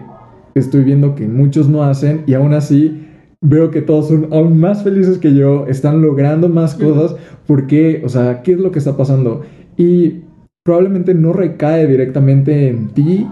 [0.53, 3.03] estoy viendo que muchos no hacen y aún así
[3.41, 7.15] veo que todos son aún más felices que yo, están logrando más cosas.
[7.45, 8.01] ¿Por qué?
[8.05, 9.41] O sea, ¿qué es lo que está pasando?
[9.75, 10.23] Y
[10.63, 13.27] probablemente no recae directamente en ti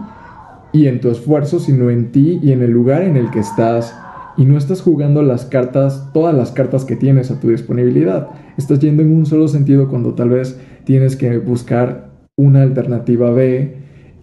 [0.72, 3.96] y en tu esfuerzo, sino en ti y en el lugar en el que estás.
[4.38, 8.30] Y no estás jugando las cartas, todas las cartas que tienes a tu disponibilidad.
[8.58, 13.76] Estás yendo en un solo sentido cuando tal vez tienes que buscar una alternativa B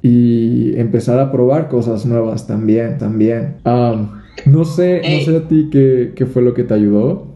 [0.02, 3.56] y empezar a probar cosas nuevas también, también.
[4.46, 7.32] no sé, no sé a ti qué, qué, fue lo que te ayudó.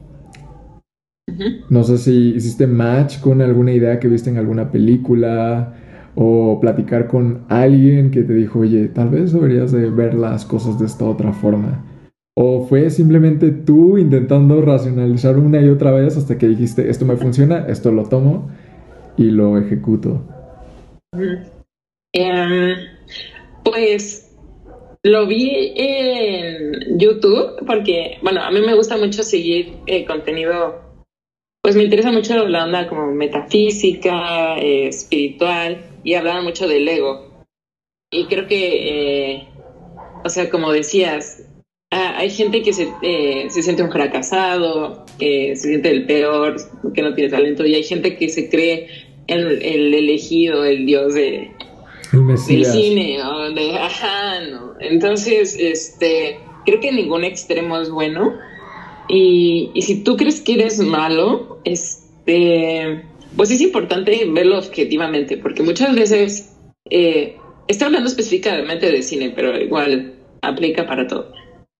[1.70, 5.74] No sé si hiciste match con alguna idea que viste en alguna película
[6.14, 10.78] o platicar con alguien que te dijo, oye, tal vez deberías de ver las cosas
[10.78, 11.84] de esta otra forma.
[12.38, 17.16] ¿O fue simplemente tú intentando racionalizar una y otra vez hasta que dijiste, esto me
[17.16, 18.50] funciona, esto lo tomo
[19.16, 20.22] y lo ejecuto?
[22.12, 22.76] Em,
[23.64, 24.36] pues
[25.02, 30.82] lo vi en YouTube porque, bueno, a mí me gusta mucho seguir eh, contenido,
[31.62, 37.46] pues me interesa mucho la onda como metafísica, eh, espiritual, y hablaban mucho del ego.
[38.10, 39.48] Y creo que, eh,
[40.22, 41.45] o sea, como decías,
[42.16, 42.88] hay gente que se,
[43.48, 46.56] se siente un fracasado, que se siente el peor,
[46.94, 48.88] que no tiene talento, y hay gente que se cree
[49.26, 51.50] el, el elegido, el dios de,
[52.12, 54.74] del cine, ajá, no.
[54.80, 58.34] Entonces, este, creo que ningún extremo es bueno.
[59.08, 63.04] Y, si tú crees que eres malo, este,
[63.36, 66.56] pues es importante verlo objetivamente, porque muchas veces,
[66.90, 67.36] eh,
[67.68, 71.32] estoy hablando específicamente de cine, pero igual aplica para todo.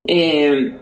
[0.07, 0.77] Eh,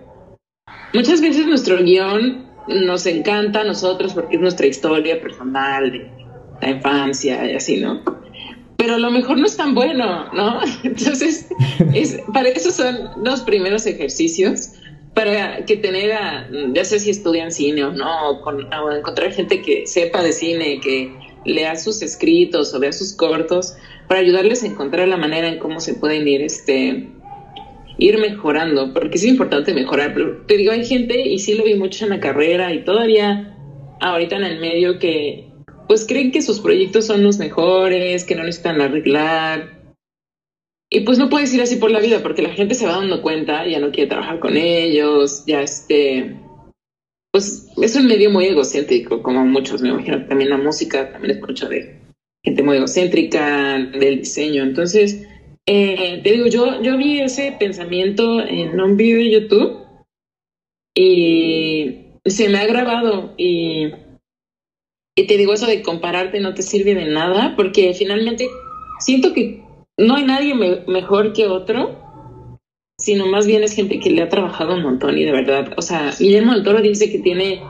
[0.92, 6.10] muchas veces nuestro guion nos encanta a nosotros porque es nuestra historia personal de
[6.60, 8.02] la infancia y así, ¿no?
[8.84, 10.60] pero a lo mejor no es tan bueno, ¿no?
[10.82, 11.46] Entonces,
[11.94, 14.72] es, para eso son los primeros ejercicios,
[15.14, 19.86] para que tener, a, ya sé si estudian cine o no, o, encontrar gente que
[19.86, 21.10] sepa de cine, que
[21.46, 23.74] lea sus escritos o vea sus cortos,
[24.06, 27.08] para ayudarles a encontrar la manera en cómo se pueden ir, este,
[27.98, 30.14] ir mejorando, porque es importante mejorar.
[30.14, 33.56] Pero te digo, hay gente, y sí lo vi mucho en la carrera, y todavía
[34.00, 35.50] ahorita en el medio que
[35.86, 39.82] pues creen que sus proyectos son los mejores, que no necesitan arreglar.
[40.90, 43.20] Y pues no puedes ir así por la vida porque la gente se va dando
[43.20, 46.36] cuenta, ya no quiere trabajar con ellos, ya este,
[47.32, 51.42] pues es un medio muy egocéntrico, como muchos, me imagino también la música también es
[51.42, 52.00] mucho de
[52.44, 54.62] gente muy egocéntrica, del diseño.
[54.62, 55.26] Entonces,
[55.66, 59.78] eh, te digo, yo, yo vi ese pensamiento en un video de YouTube
[60.96, 63.92] y se me ha grabado y
[65.16, 68.48] y te digo eso de compararte no te sirve de nada, porque finalmente
[68.98, 69.62] siento que
[69.96, 71.96] no hay nadie mejor que otro,
[72.98, 75.82] sino más bien es gente que le ha trabajado un montón y de verdad, o
[75.82, 77.62] sea, Guillermo del Toro dice que tiene,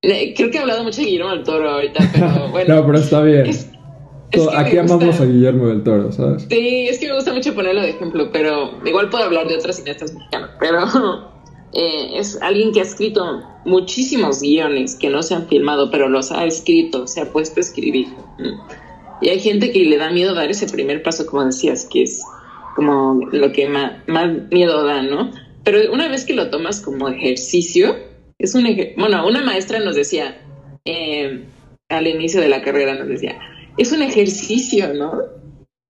[0.00, 2.76] creo que he hablado mucho de Guillermo del Toro ahorita, pero bueno.
[2.76, 3.50] no, pero está bien.
[4.54, 6.46] Aquí amamos a Guillermo del Toro, ¿sabes?
[6.48, 9.76] Sí, es que me gusta mucho ponerlo de ejemplo, pero igual puedo hablar de otros
[9.76, 10.78] cineastas mexicanos, pero
[11.72, 16.32] eh, es alguien que ha escrito muchísimos guiones que no se han filmado, pero los
[16.32, 18.08] ha escrito, se ha puesto a escribir.
[19.20, 22.22] Y hay gente que le da miedo dar ese primer paso, como decías, que es
[22.74, 23.92] como lo que más,
[24.50, 25.30] miedo da, ¿no?
[25.62, 27.96] Pero una vez que lo tomas como ejercicio,
[28.38, 28.66] es un
[28.96, 30.40] bueno, una maestra nos decía
[30.84, 31.44] eh,
[31.88, 33.38] al inicio de la carrera, nos decía,
[33.78, 35.22] es un ejercicio, ¿no?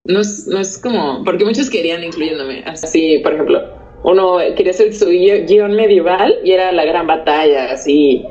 [0.05, 3.61] No es, no es como, porque muchos querían incluyéndome, así, por ejemplo,
[4.03, 8.25] uno quería hacer su guion medieval y era la gran batalla, así.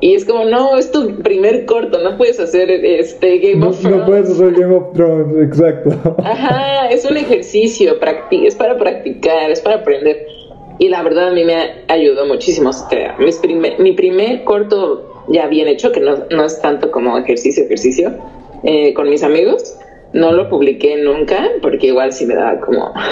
[0.00, 3.98] Y es como, no, es tu primer corto, no puedes hacer este Game of Thrones.
[3.98, 5.90] No puedes hacer Game of Thrones, exacto.
[6.24, 7.96] Ajá, es un ejercicio,
[8.30, 10.26] es para practicar, es para aprender.
[10.78, 12.70] Y la verdad a mí me ayudó muchísimo.
[13.78, 18.12] mi primer corto ya bien hecho, que no, no es tanto como ejercicio, ejercicio,
[18.64, 19.78] eh, con mis amigos,
[20.12, 22.92] no lo publiqué nunca, porque igual sí me daba como...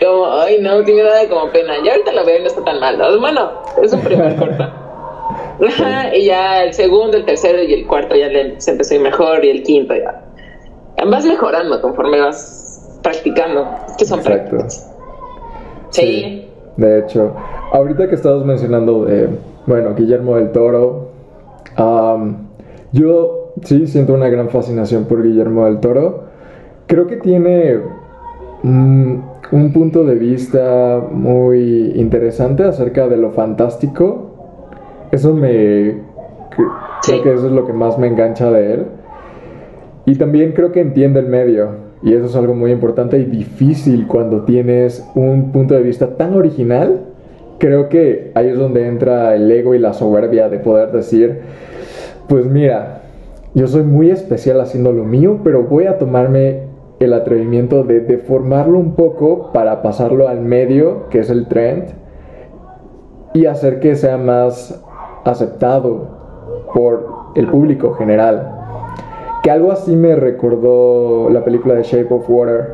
[0.00, 1.74] como, ay, no, tiene nada de como pena.
[1.84, 2.98] Ya ahorita lo veo y no está tan mal.
[3.20, 3.52] Bueno,
[3.82, 4.64] es un primer corto.
[6.14, 9.44] y ya el segundo, el tercero y el cuarto ya se empezó a ir mejor
[9.44, 10.22] y el quinto ya.
[11.06, 13.66] Vas mejorando conforme vas practicando.
[13.98, 14.90] Que son prácticas.
[15.90, 16.48] Sí.
[16.76, 17.34] De hecho,
[17.72, 19.28] ahorita que estabas mencionando de,
[19.66, 21.10] bueno, Guillermo del Toro,
[22.92, 26.24] yo sí siento una gran fascinación por Guillermo del Toro.
[26.86, 27.78] Creo que tiene
[28.64, 34.30] un punto de vista muy interesante acerca de lo fantástico.
[35.10, 36.02] Eso me...
[37.06, 38.86] Creo que eso es lo que más me engancha de él.
[40.06, 41.84] Y también creo que entiende el medio.
[42.02, 46.34] Y eso es algo muy importante y difícil cuando tienes un punto de vista tan
[46.34, 47.00] original.
[47.58, 51.40] Creo que ahí es donde entra el ego y la soberbia de poder decir,
[52.28, 53.03] pues mira,
[53.54, 56.62] yo soy muy especial haciendo lo mío, pero voy a tomarme
[56.98, 61.84] el atrevimiento de deformarlo un poco para pasarlo al medio, que es el trend,
[63.32, 64.82] y hacer que sea más
[65.24, 66.08] aceptado
[66.74, 68.50] por el público general.
[69.44, 72.72] Que algo así me recordó la película de Shape of Water,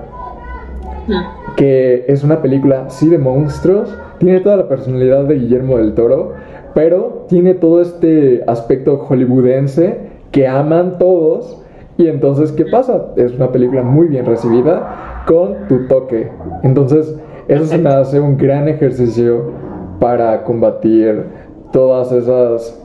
[1.09, 1.57] mm.
[1.57, 6.33] que es una película, sí, de monstruos, tiene toda la personalidad de Guillermo del Toro,
[6.75, 11.63] pero tiene todo este aspecto hollywoodense que aman todos
[11.99, 13.13] y entonces, ¿qué pasa?
[13.17, 16.31] Es una película muy bien recibida con tu toque.
[16.63, 17.15] Entonces,
[17.47, 19.53] eso se me hace un gran ejercicio
[19.99, 21.25] para combatir
[21.73, 22.81] todas esas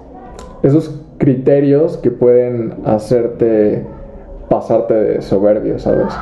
[0.64, 3.86] esos criterios que pueden hacerte
[4.50, 6.14] pasarte de soberbio, ¿sabes?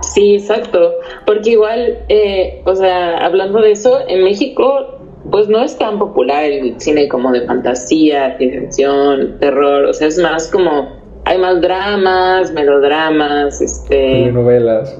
[0.00, 0.92] Sí, exacto.
[1.24, 6.44] Porque igual, eh, o sea, hablando de eso, en México, pues no es tan popular
[6.44, 9.86] el cine como de fantasía, ficción, terror.
[9.86, 13.96] O sea, es más como hay más dramas, melodramas, este...
[13.96, 14.96] Telenovelas.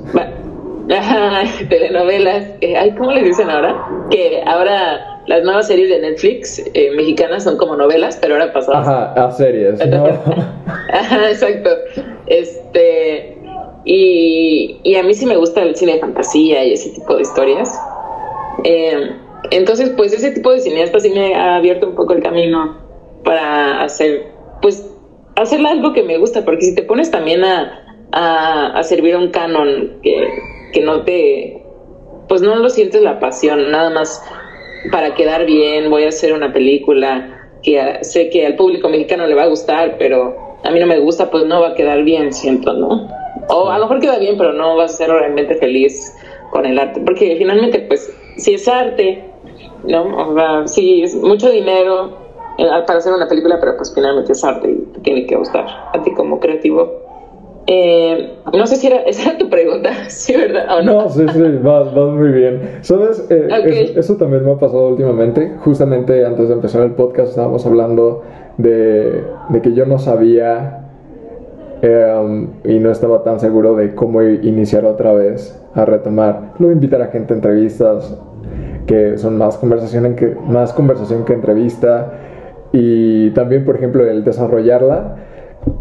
[1.68, 2.47] telenovelas.
[2.61, 3.87] Eh, ¿Cómo les dicen ahora?
[4.11, 8.89] Que ahora las nuevas series de Netflix eh, mexicanas son como novelas, pero ahora pasadas.
[8.89, 9.81] Ajá, a series,
[10.93, 11.70] Ajá, exacto.
[12.27, 13.39] Este...
[13.87, 17.20] Y, y, a mí sí me gusta el cine de fantasía y ese tipo de
[17.20, 17.79] historias.
[18.64, 19.11] Eh,
[19.51, 22.78] entonces, pues ese tipo de cineasta sí me ha abierto un poco el camino
[23.24, 24.26] para hacer,
[24.62, 24.90] pues,
[25.36, 29.99] hacerle algo que me gusta, porque si te pones también a, a, servir un canon
[30.03, 30.28] que,
[30.72, 31.62] que no te,
[32.28, 34.22] pues no lo sientes la pasión, nada más
[34.92, 39.34] para quedar bien, voy a hacer una película que sé que al público mexicano le
[39.34, 42.32] va a gustar, pero a mí no me gusta, pues no va a quedar bien,
[42.32, 43.09] siento, ¿no?
[43.49, 46.14] O a lo mejor queda bien, pero no vas a ser realmente feliz
[46.51, 49.24] con el arte, porque finalmente, pues, si es arte,
[49.87, 50.30] ¿no?
[50.30, 52.24] O sea, si es mucho dinero,
[52.59, 55.66] eh, para hacer una película, pero pues finalmente es arte y te tiene que gustar
[55.93, 57.03] a ti como creativo.
[57.66, 60.66] Eh, no sé si era, esa era tu pregunta, ¿sí, verdad?
[60.85, 61.03] no?
[61.03, 62.78] no, sí, sí, vas, muy bien.
[62.82, 63.26] ¿Sabes?
[63.30, 65.53] Eh, eso, también me ha pasado últimamente.
[65.64, 68.22] Justamente antes de empezar el podcast estábamos hablando
[68.59, 70.80] de, de que yo no sabía
[72.64, 76.55] y no estaba tan seguro de cómo iniciar otra vez a retomar.
[76.59, 78.16] Luego invitar a gente a entrevistas
[78.87, 82.12] que son más conversación, que, más conversación que entrevista
[82.72, 85.16] y también, por ejemplo, el desarrollarla.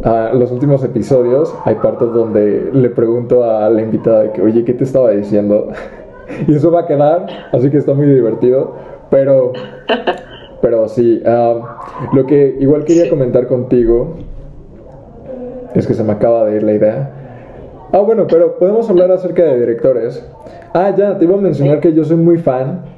[0.04, 4.64] A los últimos episodios hay partes donde le pregunto a la invitada de que, oye,
[4.64, 5.70] ¿qué te estaba diciendo?
[6.48, 8.76] y eso va a quedar, así que está muy divertido.
[9.10, 9.54] Pero,
[10.62, 11.22] pero sí,
[12.14, 14.16] lo que igual quería comentar contigo
[15.76, 17.12] es que se me acaba de ir la idea.
[17.92, 20.28] Ah, bueno, pero podemos hablar acerca de directores.
[20.74, 22.93] Ah, ya, te iba a mencionar que yo soy muy fan.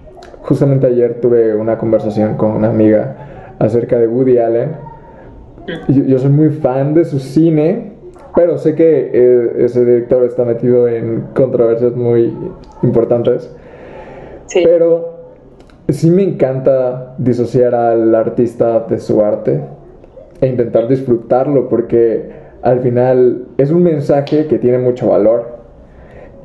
[0.45, 4.73] Justamente ayer tuve una conversación con una amiga acerca de Woody Allen.
[5.87, 7.93] Yo, soy muy fan de su cine,
[8.35, 12.31] pero sé que eh, ese director está metido en controversias muy
[12.83, 13.51] importantes.
[14.53, 15.15] Pero
[15.89, 19.61] sí me encanta disociar al artista de su arte
[20.41, 22.29] e intentar disfrutarlo porque
[22.61, 25.54] al final es un mensaje que tiene mucho valor.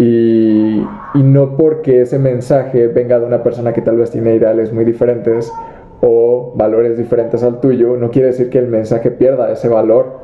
[0.01, 0.83] Y,
[1.15, 4.85] y no porque ese mensaje venga de una persona que tal vez tiene ideales muy
[4.85, 5.53] diferentes,
[6.01, 10.19] o valores diferentes al tuyo, no quiere decir que el mensaje pierda ese valor.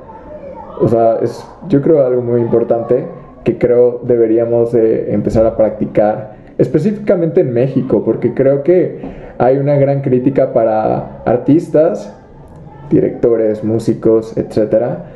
[0.81, 3.05] O sea, es yo creo algo muy importante
[3.45, 9.01] que creo deberíamos de empezar a practicar, específicamente en México, porque creo que
[9.39, 12.13] hay una gran crítica para artistas,
[12.91, 15.13] directores, músicos, etcétera,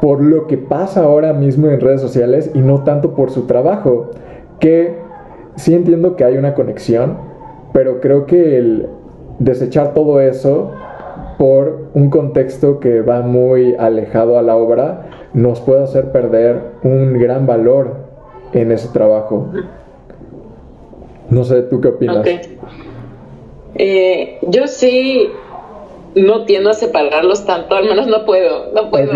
[0.00, 4.10] por lo que pasa ahora mismo en redes sociales y no tanto por su trabajo,
[4.60, 4.96] que
[5.56, 7.18] sí entiendo que hay una conexión,
[7.72, 8.88] pero creo que el,
[9.38, 10.72] desechar todo eso
[11.38, 17.18] por un contexto que va muy alejado a la obra nos puede hacer perder un
[17.18, 17.96] gran valor
[18.52, 19.48] en ese trabajo.
[21.28, 22.26] No sé, ¿tú qué opinas?
[23.74, 25.28] Eh, yo sí,
[26.14, 29.12] no tiendo a separarlos tanto, al menos no puedo, no puedo.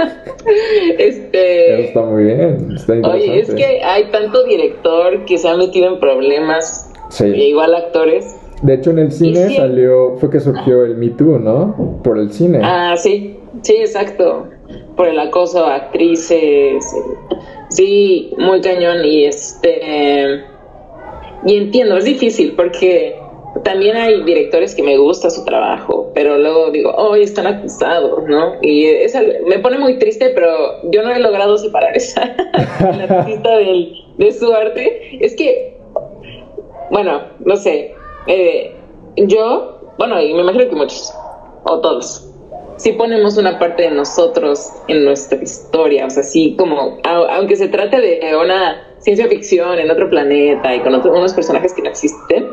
[0.98, 1.84] este.
[1.84, 6.00] está muy bien, está Oye, es que hay tanto director que se ha metido en
[6.00, 7.24] problemas, sí.
[7.24, 8.36] E igual actores.
[8.62, 12.00] De hecho, en el cine salió, fue que surgió el Me Too, ¿no?
[12.04, 12.60] Por el cine.
[12.62, 14.48] Ah, sí, sí, exacto.
[14.96, 16.84] Por el acoso a actrices.
[17.70, 19.04] Sí, muy cañón.
[19.04, 20.44] Y este.
[21.46, 23.19] Y entiendo, es difícil porque
[23.64, 28.54] también hay directores que me gusta su trabajo, pero luego digo, oh, están acusados, ¿no?
[28.62, 30.50] Y esa, me pone muy triste, pero
[30.90, 32.22] yo no he logrado separar esa
[33.08, 35.18] artista del, de su arte.
[35.20, 35.76] Es que,
[36.90, 37.94] bueno, no sé,
[38.26, 38.72] eh,
[39.16, 41.12] yo, bueno, y me imagino que muchos,
[41.64, 42.30] o todos,
[42.76, 47.68] si ponemos una parte de nosotros en nuestra historia, o sea, sí, como, aunque se
[47.68, 52.46] trate de una ciencia ficción en otro planeta y con unos personajes que no existen,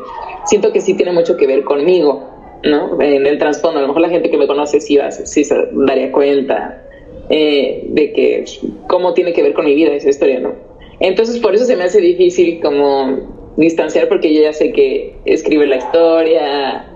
[0.44, 2.28] siento que sí tiene mucho que ver conmigo,
[2.64, 3.00] ¿no?
[3.00, 5.54] En el trasfondo, a lo mejor la gente que me conoce sí, va, sí se
[5.72, 6.84] daría cuenta
[7.30, 8.44] eh, de que
[8.86, 10.54] cómo tiene que ver con mi vida esa historia, ¿no?
[11.00, 15.66] Entonces por eso se me hace difícil como distanciar porque yo ya sé que escribe
[15.66, 16.88] la historia,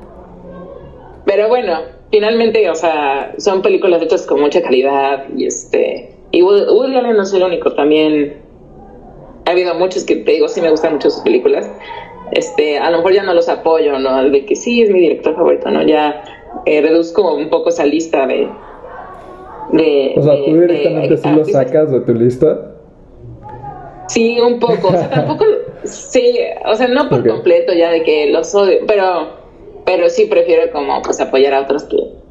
[1.25, 1.79] pero bueno,
[2.11, 6.11] finalmente, o sea, son películas hechas con mucha calidad y este...
[6.31, 8.37] Y Woody Allen no es el único, también
[9.45, 11.71] ha habido muchos que te digo, sí me gustan mucho sus películas.
[12.33, 14.29] Este, a lo mejor ya no los apoyo, ¿no?
[14.31, 15.83] De que sí es mi director favorito, ¿no?
[15.83, 16.25] Ya
[16.67, 18.49] eh, reduzco un poco esa lista de.
[19.73, 22.73] de o sea, tú directamente sí lo sacas de tu lista.
[24.09, 24.89] Sí, un poco.
[24.89, 25.45] O sea, tampoco.
[25.85, 29.29] sí, o sea, no por completo ya de que los odio, pero,
[29.85, 32.23] pero sí prefiero como pues apoyar a otros que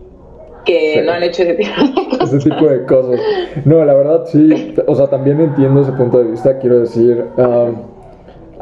[0.65, 2.33] que no han hecho ese tipo de cosas.
[2.33, 3.19] Ese tipo de cosas.
[3.65, 7.25] No, la verdad sí, o sea, también entiendo ese punto de vista, quiero decir,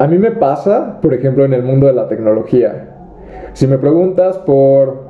[0.00, 2.88] a mí me pasa, por ejemplo, en el mundo de la tecnología.
[3.52, 5.04] Si me preguntas por,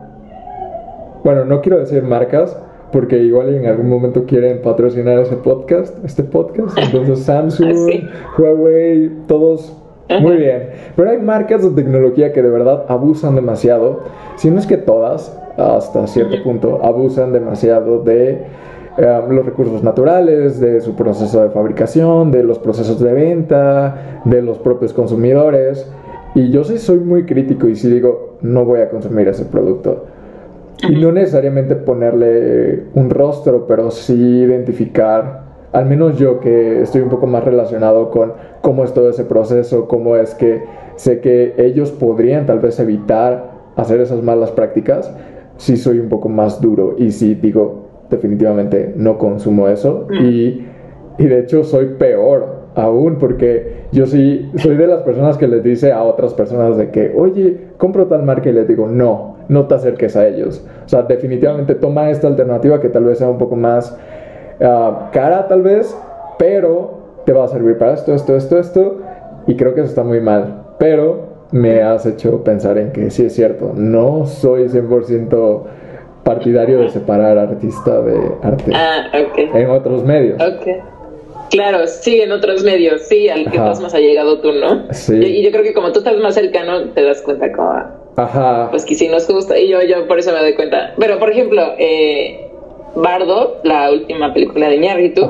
[1.22, 2.60] bueno, no quiero decir marcas,
[2.90, 9.80] porque igual en algún momento quieren patrocinar ese podcast, este podcast, entonces Samsung, Huawei, todos
[10.20, 10.70] muy bien.
[10.96, 14.00] Pero hay marcas de tecnología que de verdad abusan demasiado,
[14.34, 18.44] si no es que todas, hasta cierto punto, abusan demasiado de
[18.98, 24.42] eh, los recursos naturales, de su proceso de fabricación, de los procesos de venta, de
[24.42, 25.90] los propios consumidores.
[26.34, 30.06] Y yo sí soy muy crítico y sí digo, no voy a consumir ese producto.
[30.88, 37.10] Y no necesariamente ponerle un rostro, pero sí identificar, al menos yo que estoy un
[37.10, 38.32] poco más relacionado con
[38.62, 40.62] cómo es todo ese proceso, cómo es que
[40.96, 45.12] sé que ellos podrían tal vez evitar hacer esas malas prácticas,
[45.56, 50.24] sí soy un poco más duro y sí digo, definitivamente no consumo eso mm.
[50.24, 50.66] y,
[51.18, 55.62] y de hecho soy peor aún porque yo sí soy de las personas que les
[55.62, 59.66] dice a otras personas de que, oye, compro tal marca y les digo, no, no
[59.66, 60.64] te acerques a ellos.
[60.86, 63.96] O sea, definitivamente toma esta alternativa que tal vez sea un poco más
[64.60, 65.96] ah, cara tal vez,
[66.38, 68.98] pero te va a servir para esto, esto, esto, esto.
[69.46, 70.66] Y creo que eso está muy mal.
[70.78, 75.62] Pero me has hecho pensar en que sí es cierto, no soy 100%
[76.22, 80.40] partidario de separar artista de arte ah, en otros medios.
[81.50, 84.86] Claro, sí, en otros medios, sí, al que más has llegado tú, ¿no?
[84.92, 85.16] Sí.
[85.16, 87.72] Y, yo creo que como tú estás más cercano, te das cuenta como,
[88.16, 88.68] Ajá.
[88.70, 90.94] pues que sí nos gusta, y yo, yo por eso me doy cuenta.
[90.96, 92.50] Pero, por ejemplo, eh,
[92.94, 95.28] Bardo, la última película de Ñarritu,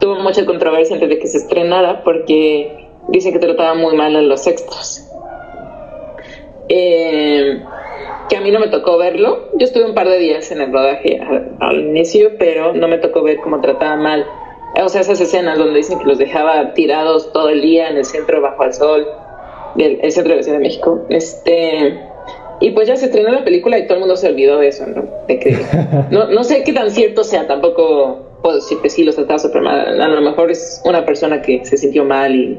[0.00, 4.22] tuvo mucha controversia antes de que se estrenara porque dice que trataba muy mal a
[4.22, 5.10] los extras.
[6.68, 7.62] Eh,
[8.28, 9.50] que a mí no me tocó verlo.
[9.54, 11.20] Yo estuve un par de días en el rodaje
[11.60, 14.26] al, inicio, pero no me tocó ver cómo trataba mal.
[14.82, 18.04] O sea, esas escenas donde dicen que los dejaba tirados todo el día en el
[18.04, 19.06] centro bajo el sol,
[19.76, 21.06] del el centro de la Ciudad de México.
[21.10, 22.00] Este,
[22.60, 24.86] y pues ya se estrenó la película y todo el mundo se olvidó de eso,
[24.86, 25.04] ¿no?
[25.28, 25.56] De que,
[26.10, 29.62] no, no sé qué tan cierto sea, tampoco puedo decir que sí los trataba súper
[29.62, 30.00] mal.
[30.00, 32.58] A lo mejor es una persona que se sintió mal y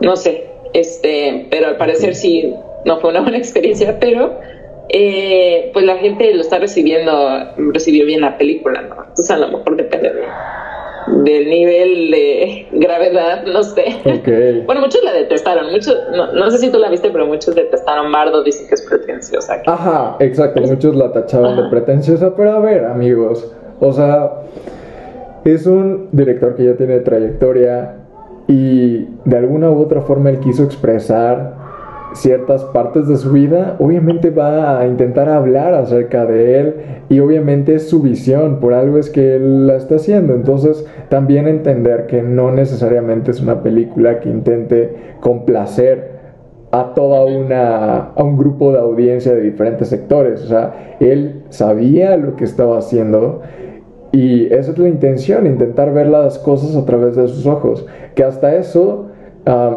[0.00, 0.55] no sé.
[0.76, 2.54] Este, pero al parecer sí
[2.84, 4.38] no fue una buena experiencia, pero
[4.90, 7.12] eh, pues la gente lo está recibiendo,
[7.72, 8.96] recibió bien la película, ¿no?
[9.08, 10.12] Entonces a lo mejor depende
[11.24, 13.84] del nivel de gravedad, no sé.
[14.66, 18.44] bueno, muchos la detestaron, muchos, no, sé si tú la viste, pero muchos detestaron Bardo,
[18.44, 19.62] dicen que es pretenciosa.
[19.66, 23.50] Ajá, exacto, muchos la tachaban de pretenciosa, pero a ver, amigos,
[23.80, 24.42] o sea,
[25.46, 28.05] es un director que ya tiene trayectoria
[28.48, 31.66] y de alguna u otra forma él quiso expresar
[32.12, 36.74] ciertas partes de su vida, obviamente va a intentar hablar acerca de él
[37.08, 40.34] y obviamente es su visión, por algo es que él la está haciendo.
[40.34, 46.16] Entonces también entender que no necesariamente es una película que intente complacer
[46.72, 52.16] a toda una a un grupo de audiencia de diferentes sectores, o sea, él sabía
[52.16, 53.40] lo que estaba haciendo
[54.12, 58.24] y esa es la intención, intentar ver las cosas a través de sus ojos, que
[58.24, 59.06] hasta eso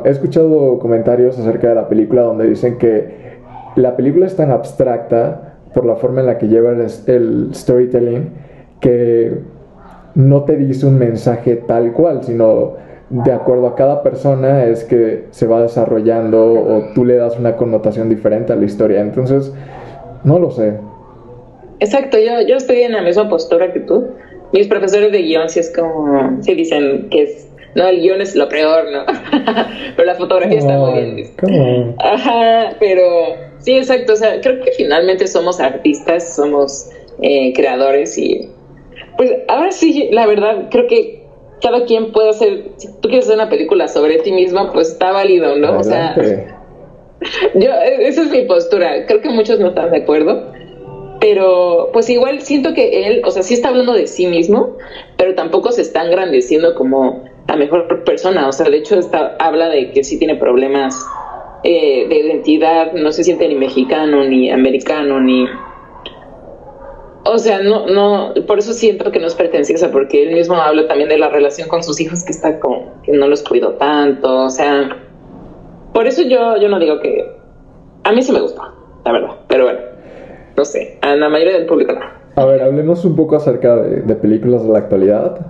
[0.04, 3.38] he escuchado comentarios acerca de la película donde dicen que
[3.76, 8.30] la película es tan abstracta por la forma en la que lleva el storytelling
[8.80, 9.34] que
[10.16, 12.74] no te dice un mensaje tal cual, sino
[13.10, 17.56] de acuerdo a cada persona es que se va desarrollando o tú le das una
[17.56, 19.02] connotación diferente a la historia.
[19.02, 19.54] Entonces,
[20.24, 20.78] no lo sé.
[21.80, 24.10] Exacto, yo, yo estoy en la misma postura que tú.
[24.52, 28.36] Mis profesores de guion sí es como, sí dicen que es, no, el guion es
[28.36, 29.06] lo peor, ¿no?
[29.96, 31.96] pero la fotografía está muy bien.
[32.00, 33.04] Ajá, pero
[33.60, 36.90] sí, exacto, o sea, creo que finalmente somos artistas, somos
[37.22, 38.50] eh, creadores y
[39.18, 41.20] pues ahora sí, la verdad, creo que
[41.62, 45.12] cada quien puede hacer, si tú quieres hacer una película sobre ti mismo, pues está
[45.12, 45.78] válido, ¿no?
[45.78, 46.16] O sea,
[47.54, 50.54] yo, esa es mi postura, creo que muchos no están de acuerdo,
[51.20, 54.78] pero pues igual siento que él, o sea, sí está hablando de sí mismo,
[55.18, 59.70] pero tampoco se está engrandeciendo como la mejor persona, o sea, de hecho está, habla
[59.70, 61.06] de que sí tiene problemas
[61.64, 65.46] eh, de identidad, no se siente ni mexicano, ni americano, ni
[67.26, 70.88] o sea, no, no, por eso siento que no es pretenciosa, porque él mismo habla
[70.88, 74.46] también de la relación con sus hijos que está como que no los cuido tanto,
[74.46, 74.98] o sea,
[75.94, 77.30] por eso yo, yo no digo que
[78.04, 79.80] a mí sí me gusta, la verdad, pero bueno,
[80.56, 82.02] no sé, a la mayoría del público no.
[82.36, 85.48] A ver, hablemos un poco acerca de, películas de la actualidad.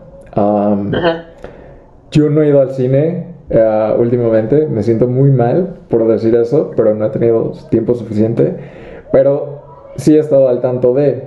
[2.11, 6.71] Yo no he ido al cine eh, últimamente, me siento muy mal por decir eso,
[6.75, 8.55] pero no he tenido tiempo suficiente,
[9.11, 9.61] pero
[9.97, 11.23] sí he estado al tanto de...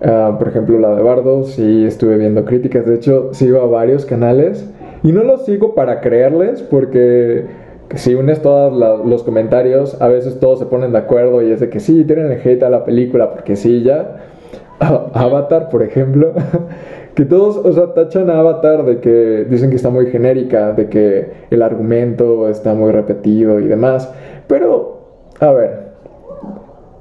[0.00, 2.86] Ah, por ejemplo, la de Bardo, sí estuve viendo críticas.
[2.86, 4.70] De hecho, sigo a varios canales
[5.02, 7.46] y no los sigo para creerles porque
[7.94, 11.70] si unes todos los comentarios, a veces todos se ponen de acuerdo y es de
[11.70, 14.16] que sí, tienen el hate la película porque sí, ya.
[14.80, 16.32] Avatar, por ejemplo,
[17.14, 20.88] que todos, o sea, tachan a Avatar de que dicen que está muy genérica, de
[20.88, 24.12] que el argumento está muy repetido y demás.
[24.46, 25.00] Pero,
[25.40, 25.88] a ver,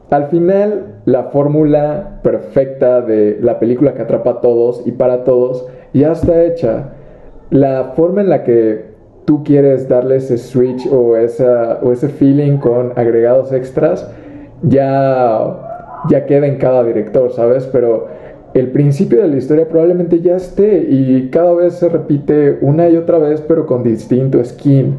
[0.09, 5.67] al final, la fórmula perfecta de la película que atrapa a todos y para todos
[5.93, 6.93] ya está hecha.
[7.49, 8.86] La forma en la que
[9.27, 14.09] tú quieres darle ese switch o, esa, o ese feeling con agregados extras
[14.61, 17.67] ya, ya queda en cada director, ¿sabes?
[17.69, 18.07] Pero
[18.53, 22.95] el principio de la historia probablemente ya esté y cada vez se repite una y
[22.95, 24.95] otra vez, pero con distinto skin.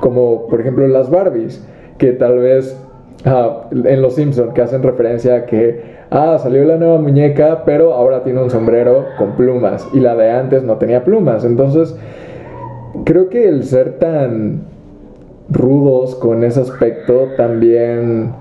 [0.00, 2.78] Como por ejemplo las Barbies, que tal vez
[3.24, 5.80] en Los Simpson que hacen referencia a que,
[6.10, 10.30] ah, salió la nueva muñeca, pero ahora tiene un sombrero con plumas y la de
[10.30, 11.42] antes no tenía plumas.
[11.46, 11.96] Entonces,
[13.04, 14.62] creo que el ser tan
[15.48, 18.32] rudos con ese aspecto también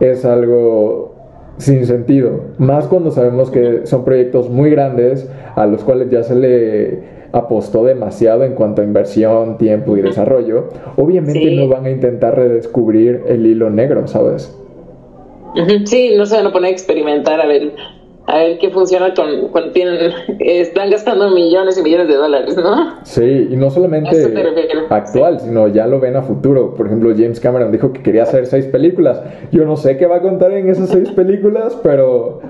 [0.00, 1.14] es algo
[1.58, 2.40] sin sentido.
[2.58, 7.84] Más cuando sabemos que son proyectos muy grandes a los cuales ya se le apostó
[7.84, 13.44] demasiado en cuanto a inversión, tiempo y desarrollo, obviamente no van a intentar redescubrir el
[13.44, 14.56] hilo negro, ¿sabes?
[15.84, 17.72] Sí, no se van a poner a experimentar a ver
[18.26, 22.94] a ver qué funciona con, cuando tienen, están gastando millones y millones de dólares, ¿no?
[23.02, 24.10] Sí, y no solamente
[24.88, 26.74] actual, sino ya lo ven a futuro.
[26.74, 29.22] Por ejemplo, James Cameron dijo que quería hacer seis películas.
[29.52, 32.40] Yo no sé qué va a contar en esas seis películas, pero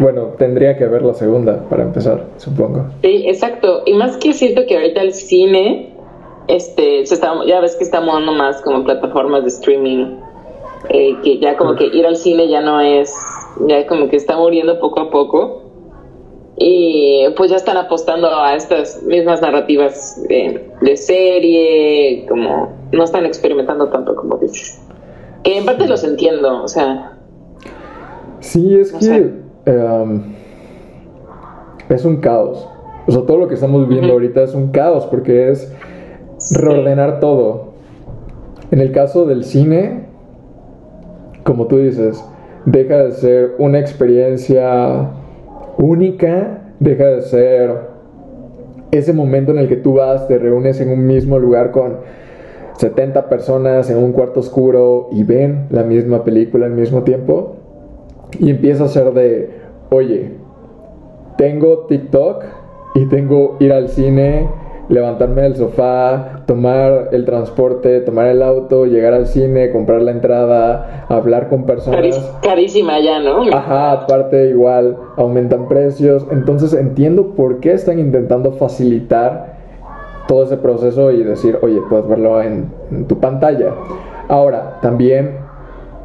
[0.00, 2.86] bueno, tendría que ver la segunda para empezar, supongo.
[3.02, 3.82] Sí, exacto.
[3.86, 5.94] Y más que siento que ahorita el cine,
[6.48, 10.16] este, se está, ya ves que estamos dando más como plataformas de streaming,
[10.88, 13.14] eh, que ya como que ir al cine ya no es
[13.66, 15.62] ya como que está muriendo poco a poco.
[16.58, 23.88] Y pues ya están apostando a estas mismas narrativas de, serie, como no están experimentando
[23.90, 24.82] tanto como dices.
[25.42, 27.18] Que en parte los entiendo, o sea.
[28.40, 29.34] Sí, es que
[29.66, 30.34] em,
[31.90, 32.66] es un caos.
[33.06, 35.70] O sea, todo lo que estamos viendo ahorita es un caos porque es
[36.52, 37.74] reordenar todo.
[38.70, 40.05] En el caso del cine,
[41.46, 42.22] como tú dices,
[42.64, 45.10] deja de ser una experiencia
[45.78, 47.70] única, deja de ser
[48.90, 51.98] ese momento en el que tú vas, te reúnes en un mismo lugar con
[52.78, 57.56] 70 personas en un cuarto oscuro y ven la misma película al mismo tiempo
[58.38, 59.50] y empieza a ser de,
[59.90, 60.32] oye,
[61.38, 62.44] tengo TikTok
[62.96, 64.48] y tengo ir al cine
[64.88, 71.06] levantarme del sofá, tomar el transporte, tomar el auto, llegar al cine, comprar la entrada,
[71.08, 72.38] hablar con personas.
[72.42, 73.42] carísima ya, ¿no?
[73.52, 76.24] Ajá, aparte igual, aumentan precios.
[76.30, 79.56] Entonces entiendo por qué están intentando facilitar
[80.28, 82.70] todo ese proceso y decir, oye, puedes verlo en,
[83.08, 83.72] tu pantalla.
[84.28, 85.38] Ahora, también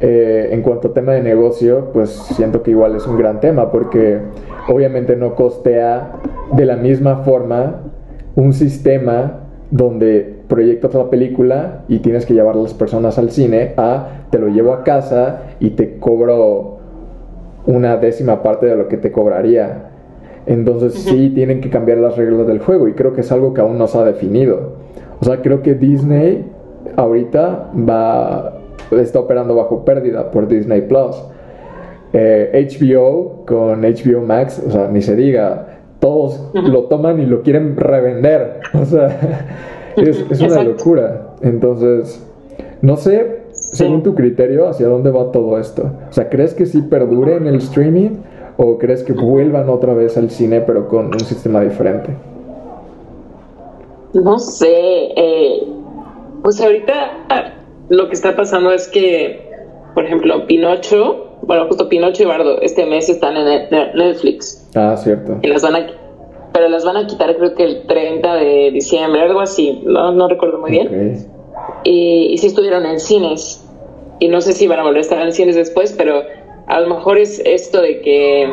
[0.00, 3.70] eh, en cuanto a tema de negocio, pues siento que igual es un gran tema
[3.70, 4.20] porque
[4.68, 6.14] obviamente no costea
[6.52, 7.82] de la misma forma
[8.34, 9.41] un sistema
[9.72, 14.38] donde proyectas la película y tienes que llevar a las personas al cine a te
[14.38, 16.76] lo llevo a casa y te cobro
[17.66, 19.88] una décima parte de lo que te cobraría.
[20.44, 23.62] Entonces sí tienen que cambiar las reglas del juego y creo que es algo que
[23.62, 24.74] aún no se ha definido.
[25.20, 26.44] O sea, creo que Disney
[26.96, 28.58] ahorita va
[28.90, 31.16] está operando bajo pérdida por Disney Plus.
[32.12, 37.42] HBO eh, con HBO Max, o sea, ni se diga, todos lo toman y lo
[37.42, 38.60] quieren revender.
[38.74, 39.46] O sea,
[39.96, 41.34] es, una locura.
[41.42, 42.20] Entonces,
[42.80, 45.90] no sé, según tu criterio, hacia dónde va todo esto.
[46.10, 48.16] O sea, ¿crees que sí perdure en el streaming
[48.56, 52.16] o crees que vuelvan otra vez al cine pero con un sistema diferente?
[54.14, 55.62] No sé, eh,
[56.42, 57.54] pues ahorita
[57.90, 59.48] lo que está pasando es que,
[59.94, 64.68] por ejemplo, Pinocho, bueno, justo Pinocho y Bardo, este mes están en Netflix.
[64.74, 65.38] Ah, cierto.
[65.42, 65.86] Y las van a,
[66.52, 70.58] pero las van a quitar creo que el 30 de diciembre, algo así, no, recuerdo
[70.58, 71.26] muy bien.
[71.84, 73.64] Y, y sí estuvieron en cines.
[74.20, 76.22] Y no sé si van a volver a estar en cines después, pero
[76.66, 78.48] a lo mejor es esto de que,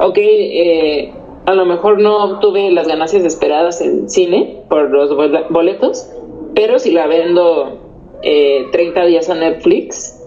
[0.00, 1.12] ok, eh,
[1.46, 5.14] a lo mejor no obtuve las ganancias esperadas en cine por los
[5.50, 6.10] boletos,
[6.54, 7.78] pero si la vendo
[8.22, 10.17] eh, 30 días a Netflix,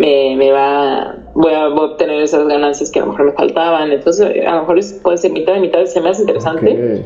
[0.00, 3.92] me, me, va, voy a obtener esas ganancias que a lo mejor me faltaban.
[3.92, 7.04] Entonces, a lo mejor puede ser mitad de mitad, se me hace interesante.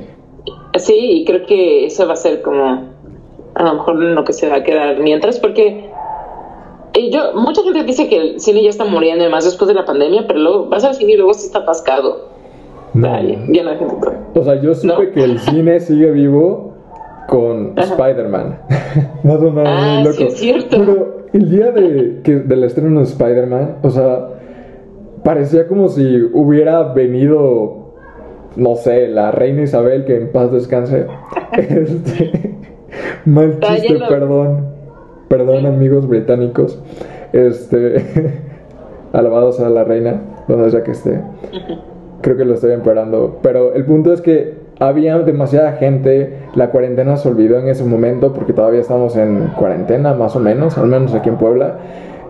[0.79, 2.95] Sí, y creo que eso va a ser como
[3.55, 5.91] a lo mejor lo que se va a quedar mientras, porque
[7.11, 10.27] yo, mucha gente dice que el cine ya está muriendo, además después de la pandemia,
[10.29, 12.29] pero luego vas al cine y luego sí está atascado.
[12.93, 13.11] No.
[14.35, 16.75] O sea, yo supe que el cine sigue vivo
[17.27, 18.61] con Spider-Man.
[19.25, 20.17] Más o menos ah, loco.
[20.17, 20.77] Sí es cierto.
[20.79, 24.29] Pero el día de, que, del estreno de Spider-Man, o sea,
[25.25, 27.93] parecía como si hubiera venido,
[28.55, 31.07] no sé, la reina Isabel, que en paz descanse.
[31.53, 32.55] este,
[33.25, 34.69] mal chiste, perdón.
[35.27, 36.81] Perdón, amigos británicos.
[37.33, 38.41] Este,
[39.13, 41.21] alabados a la reina, donde sea que esté.
[42.21, 43.41] Creo que lo estoy empeorando.
[43.43, 48.33] Pero el punto es que había demasiada gente, la cuarentena se olvidó en ese momento
[48.33, 51.79] porque todavía estamos en cuarentena más o menos, al menos aquí en Puebla.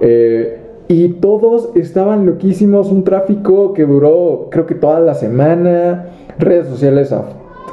[0.00, 6.06] Eh, y todos estaban loquísimos, un tráfico que duró creo que toda la semana,
[6.38, 7.24] redes sociales a,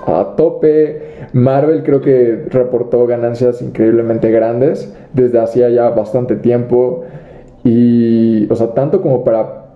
[0.08, 1.02] a tope,
[1.34, 7.04] Marvel creo que reportó ganancias increíblemente grandes desde hacía ya bastante tiempo
[7.64, 9.71] y, o sea, tanto como para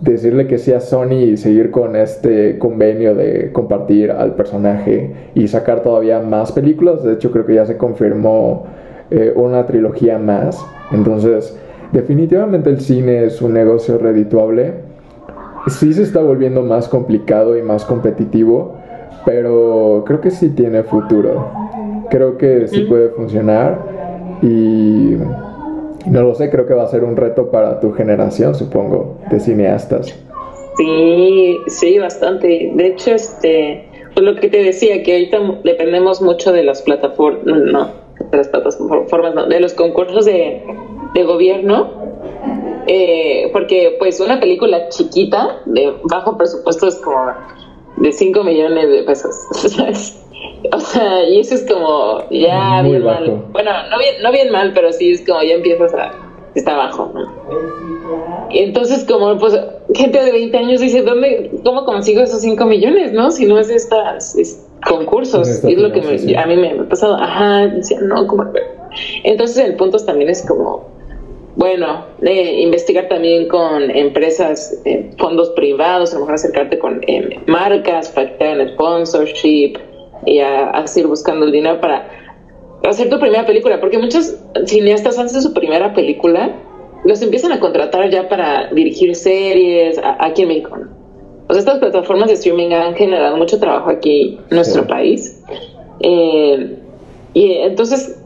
[0.00, 5.82] decirle que sea Sony y seguir con este convenio de compartir al personaje y sacar
[5.82, 7.02] todavía más películas.
[7.02, 8.66] De hecho, creo que ya se confirmó
[9.10, 10.64] eh, una trilogía más.
[10.90, 11.58] Entonces,
[11.92, 14.74] definitivamente el cine es un negocio redituable.
[15.68, 18.76] Sí se está volviendo más complicado y más competitivo,
[19.26, 21.50] pero creo que sí tiene futuro.
[22.08, 23.78] Creo que sí puede funcionar
[24.42, 25.16] y
[26.06, 29.40] no lo sé, creo que va a ser un reto para tu generación, supongo, de
[29.40, 30.14] cineastas.
[30.76, 32.70] Sí, sí, bastante.
[32.74, 33.84] De hecho, este,
[34.14, 37.90] pues lo que te decía, que ahorita dependemos mucho de las plataformas, no,
[38.30, 40.62] de las plataformas, no, de los concursos de,
[41.14, 41.90] de gobierno,
[42.86, 47.26] eh, porque pues una película chiquita, de bajo presupuesto, es como
[47.98, 49.36] de 5 millones de pesos.
[50.72, 53.44] O sea, y eso es como ya bien mal.
[53.52, 56.12] Bueno, no bien, no bien mal, pero sí es como ya empiezas a.
[56.54, 57.12] Está abajo.
[58.50, 59.56] Y entonces, como pues,
[59.94, 63.30] gente de 20 años dice: ¿dónde, ¿Cómo consigo esos 5 millones, no?
[63.30, 65.62] Si no es de estas concursos.
[65.64, 66.00] y es lo que
[66.36, 67.14] a mí me ha pasado.
[67.16, 68.44] Ajá, decía, no, como.
[69.22, 70.90] Entonces, el punto también es como
[71.56, 77.38] bueno, eh, investigar también con empresas, eh, fondos privados, a lo mejor acercarte con eh,
[77.46, 79.74] marcas, pactar en sponsorship,
[80.26, 82.08] y a, seguir buscando el dinero para
[82.84, 86.54] hacer tu primera película, porque muchos cineastas antes de su primera película
[87.04, 90.76] los empiezan a contratar ya para dirigir series aquí en México.
[91.48, 95.42] O sea, estas plataformas de streaming han generado mucho trabajo aquí en nuestro país.
[96.00, 96.76] Eh,
[97.34, 98.20] y entonces,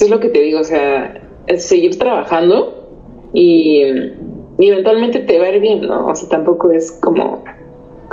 [0.00, 2.88] es lo que te digo, o sea, es seguir trabajando
[3.32, 3.82] y,
[4.58, 6.06] y, eventualmente te va a ir bien, ¿no?
[6.06, 7.44] O sea, tampoco es como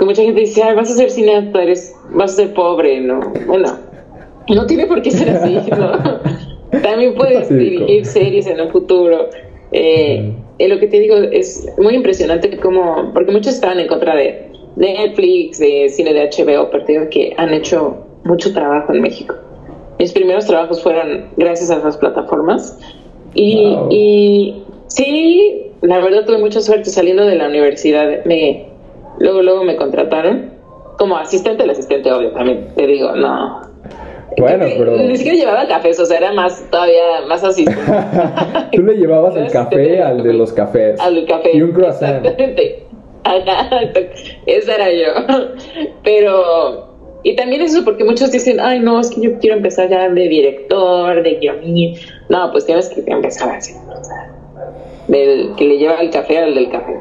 [0.02, 3.20] que mucha gente dice, vas a ser cineasta, eres, vas a ser pobre, ¿no?
[3.46, 3.78] Bueno,
[4.48, 5.92] no tiene por qué ser así, ¿no?
[6.82, 9.28] También puedes dirigir series en un futuro.
[9.70, 14.16] Eh, y lo que te digo es muy impresionante como, porque muchos estaban en contra
[14.16, 19.36] de, Netflix, de cine de HBO, pero digo que han hecho mucho trabajo en México.
[20.00, 22.76] Mis primeros trabajos fueron gracias a esas plataformas
[23.34, 28.24] Y, y sí, la verdad tuve mucha suerte saliendo de la universidad.
[28.24, 28.71] Me,
[29.18, 30.52] luego, luego me contrataron
[30.98, 33.62] como asistente, el asistente, obvio, también te digo, no.
[34.38, 34.96] Bueno, pero.
[34.96, 37.82] Ni siquiera llevaba cafés, o sea, era más, todavía más asistente.
[38.72, 40.98] Tú le llevabas el café al de los cafés.
[41.00, 41.50] Al café.
[41.54, 42.24] Y un croissant.
[42.24, 42.86] Exactamente.
[44.46, 45.34] esa era yo.
[46.04, 50.08] Pero, y también eso porque muchos dicen, ay, no, es que yo quiero empezar ya
[50.08, 52.06] de director, de guionista.
[52.28, 53.74] No, pues tienes que empezar así.
[55.08, 56.94] Del que le lleva el café al del café.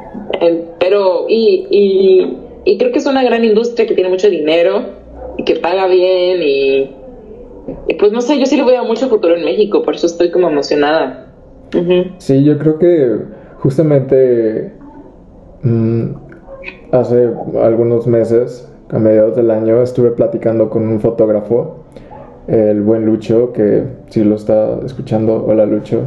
[0.80, 4.84] Pero, y, y, y creo que es una gran industria que tiene mucho dinero
[5.38, 6.96] y que paga bien y,
[8.00, 10.50] pues no sé, yo sí le a mucho futuro en México, por eso estoy como
[10.50, 11.28] emocionada.
[12.18, 13.18] Sí, yo creo que
[13.60, 14.74] justamente
[15.62, 16.08] mm,
[16.92, 17.30] hace
[17.62, 21.86] algunos meses, a mediados del año, estuve platicando con un fotógrafo,
[22.48, 26.02] el buen Lucho, que si lo está escuchando, hola Lucho.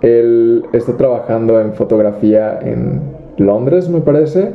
[0.00, 3.00] Él está trabajando en fotografía en
[3.36, 4.52] Londres, me parece.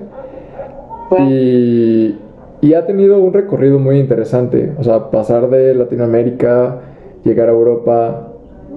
[1.19, 2.15] Y,
[2.61, 4.71] y, ha tenido un recorrido muy interesante.
[4.79, 6.79] O sea, pasar de Latinoamérica,
[7.23, 8.33] llegar a Europa,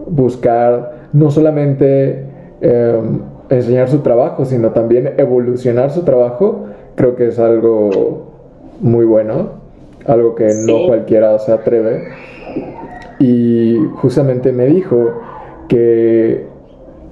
[0.07, 2.25] buscar no solamente
[2.61, 8.27] em, enseñar su trabajo, sino también evolucionar su trabajo, creo que es algo
[8.81, 9.51] muy bueno,
[10.07, 12.05] algo que no cualquiera se atreve.
[13.19, 15.13] Y justamente me dijo
[15.69, 16.47] que,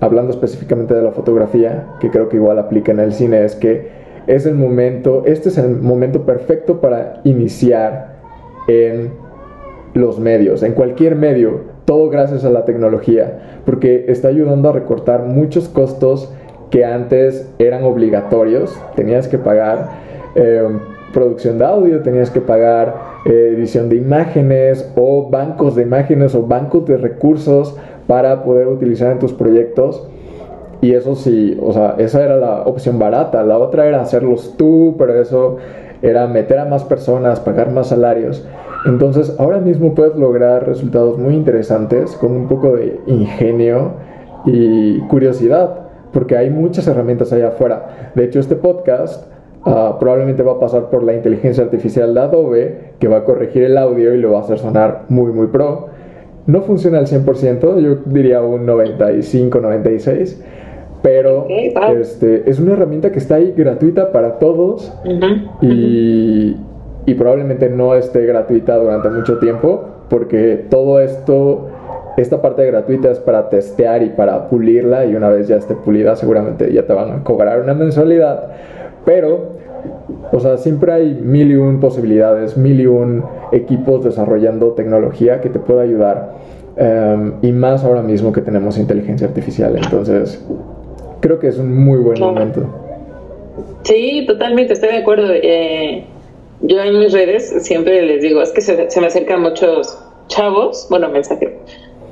[0.00, 3.88] hablando específicamente de la fotografía, que creo que igual aplica en el cine, es que
[4.26, 8.14] es el momento, este es el momento perfecto para iniciar
[8.68, 9.12] en
[9.94, 15.24] los medios, en cualquier medio, todo gracias a la tecnología, porque está ayudando a recortar
[15.24, 16.32] muchos costos
[16.70, 19.90] que antes eran obligatorios, tenías que pagar
[20.34, 20.66] eh,
[21.12, 26.42] producción de audio, tenías que pagar eh, edición de imágenes o bancos de imágenes o
[26.42, 30.06] bancos de recursos para poder utilizar en tus proyectos.
[30.80, 33.42] Y eso sí, o sea, esa era la opción barata.
[33.42, 35.56] La otra era hacerlos tú, pero eso
[36.02, 38.46] era meter a más personas, pagar más salarios.
[38.84, 43.92] Entonces, ahora mismo puedes lograr resultados muy interesantes con un poco de ingenio
[44.44, 48.10] y curiosidad, porque hay muchas herramientas allá afuera.
[48.14, 49.26] De hecho, este podcast
[49.64, 53.64] uh, probablemente va a pasar por la inteligencia artificial de Adobe, que va a corregir
[53.64, 55.93] el audio y lo va a hacer sonar muy, muy pro.
[56.46, 60.42] No funciona al 100%, yo diría un 95, 96
[61.04, 61.46] pero
[62.00, 64.90] este, es una herramienta que está ahí gratuita para todos
[65.60, 66.56] y,
[67.04, 71.68] y, probablemente no esté gratuita durante mucho tiempo porque todo esto,
[72.16, 76.16] esta parte gratuita es para testear y para pulirla y una vez ya esté pulida
[76.16, 78.52] seguramente ya te van a cobrar una mensualidad,
[79.04, 79.53] pero
[80.32, 85.48] o sea, siempre hay mil y un posibilidades, mil y un equipos desarrollando tecnología que
[85.48, 86.34] te pueda ayudar.
[86.76, 89.76] Em, y más ahora mismo que tenemos inteligencia artificial.
[89.76, 90.44] Entonces,
[91.20, 92.62] creo que es un muy buen momento.
[93.82, 95.26] Sí, totalmente, estoy de acuerdo.
[95.30, 96.04] Eh,
[96.62, 99.98] yo en mis redes siempre les digo, es que se, me acercan muchos
[100.28, 101.50] chavos, bueno, mensajes,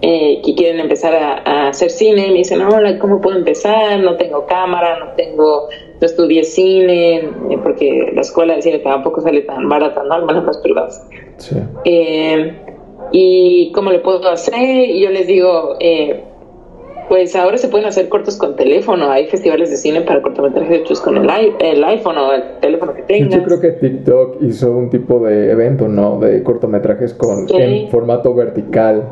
[0.02, 2.28] eh, que quieren empezar a, hacer cine.
[2.28, 3.98] Me dicen, hola, ¿cómo puedo empezar?
[4.00, 5.68] No tengo cámara, no tengo,
[6.02, 10.14] no estudié cine, eh, porque la escuela de cine tampoco sale tan barata, ¿no?
[10.14, 11.08] Al menos las privadas.
[11.38, 11.56] Sí.
[13.12, 16.24] y cómo le puedo hacer, y yo les digo, eh,
[17.08, 19.10] pues ahora se pueden hacer cortos con teléfono.
[19.10, 21.28] Hay festivales de cine para cortometrajes hechos con el,
[21.60, 23.38] el iPhone o el teléfono que tengas.
[23.38, 26.18] Yo creo que TikTok hizo un tipo de evento, ¿no?
[26.18, 29.04] De cortometrajes con en formato vertical.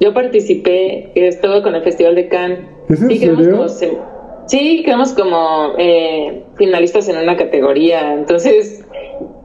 [0.00, 2.60] Yo participé, estuve con el Festival de Cannes.
[2.88, 4.15] ¿Es en serio?
[4.46, 8.14] Sí, quedamos como eh, finalistas en una categoría.
[8.14, 8.84] Entonces,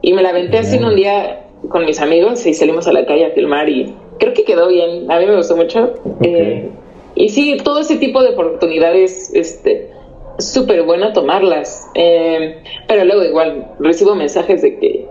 [0.00, 3.06] y me la aventé así en un día con mis amigos y salimos a la
[3.06, 5.10] calle a filmar y creo que quedó bien.
[5.10, 5.94] A mí me gustó mucho.
[6.22, 6.70] Eh,
[7.14, 9.90] y sí, todo ese tipo de oportunidades, este,
[10.38, 11.88] súper bueno tomarlas.
[11.94, 15.06] Eh, pero luego igual recibo mensajes de que,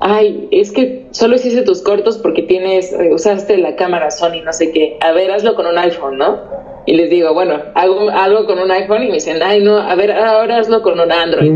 [0.00, 4.52] ay, es que solo hiciste tus cortos porque tienes, eh, usaste la cámara Sony, no
[4.52, 4.96] sé qué.
[5.00, 6.40] A ver, hazlo con un iPhone, ¿no?
[6.88, 9.94] Y les digo, bueno, hago algo con un iPhone y me dicen, ay, no, a
[9.94, 11.52] ver, ahora hazlo con un Android.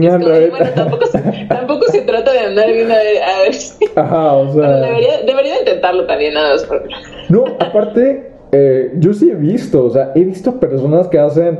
[0.50, 3.86] bueno, tampoco se, tampoco se trata de andar viendo a ver, a ver si...
[3.96, 4.76] Ajá, o sea...
[4.80, 6.68] debería, debería intentarlo también, nada más.
[7.30, 11.58] No, aparte eh, yo sí he visto, o sea, he visto personas que hacen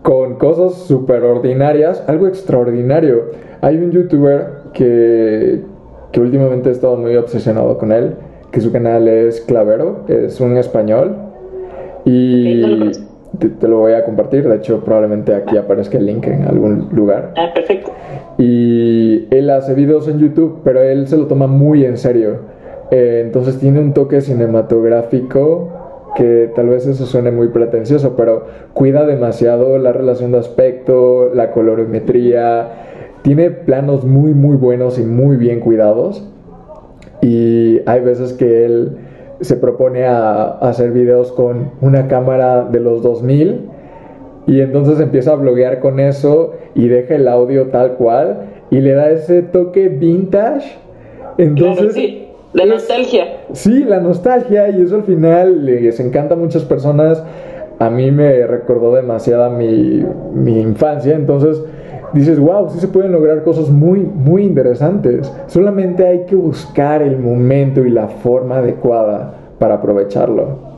[0.00, 3.32] con cosas súper ordinarias algo extraordinario.
[3.60, 5.60] Hay un youtuber que,
[6.12, 8.14] que últimamente he estado muy obsesionado con él,
[8.50, 11.31] que su canal es Clavero, es un español.
[12.04, 12.62] Y
[13.38, 17.32] te, lo voy a compartir, de hecho probablemente aquí aparezca el link en algún lugar.
[17.36, 17.92] Ah, perfecto.
[18.38, 22.40] Y él hace videos en YouTube, pero él se lo toma muy en serio.
[22.90, 25.70] Eh, entonces tiene un toque cinematográfico
[26.14, 28.44] que tal vez eso suene muy pretencioso, pero
[28.74, 32.68] cuida demasiado la relación de aspecto, la colorimetría,
[33.22, 36.28] tiene planos muy muy buenos y muy bien cuidados.
[37.22, 38.98] Y hay veces que él
[39.42, 43.68] se propone a, hacer videos con una cámara de los 2000
[44.46, 48.92] y entonces empieza a bloguear con eso y deja el audio tal cual y le
[48.92, 50.78] da ese toque vintage.
[51.38, 52.28] Entonces, sí.
[52.52, 53.44] La nostalgia.
[53.52, 57.24] Sí, la nostalgia y eso al final les encanta a muchas personas.
[57.78, 61.62] A mí me recordó demasiada mi, mi infancia, entonces
[62.12, 65.32] dices, wow, sí se pueden lograr cosas muy, muy interesantes.
[65.46, 70.72] Solamente hay que buscar el momento y la forma adecuada para aprovecharlo.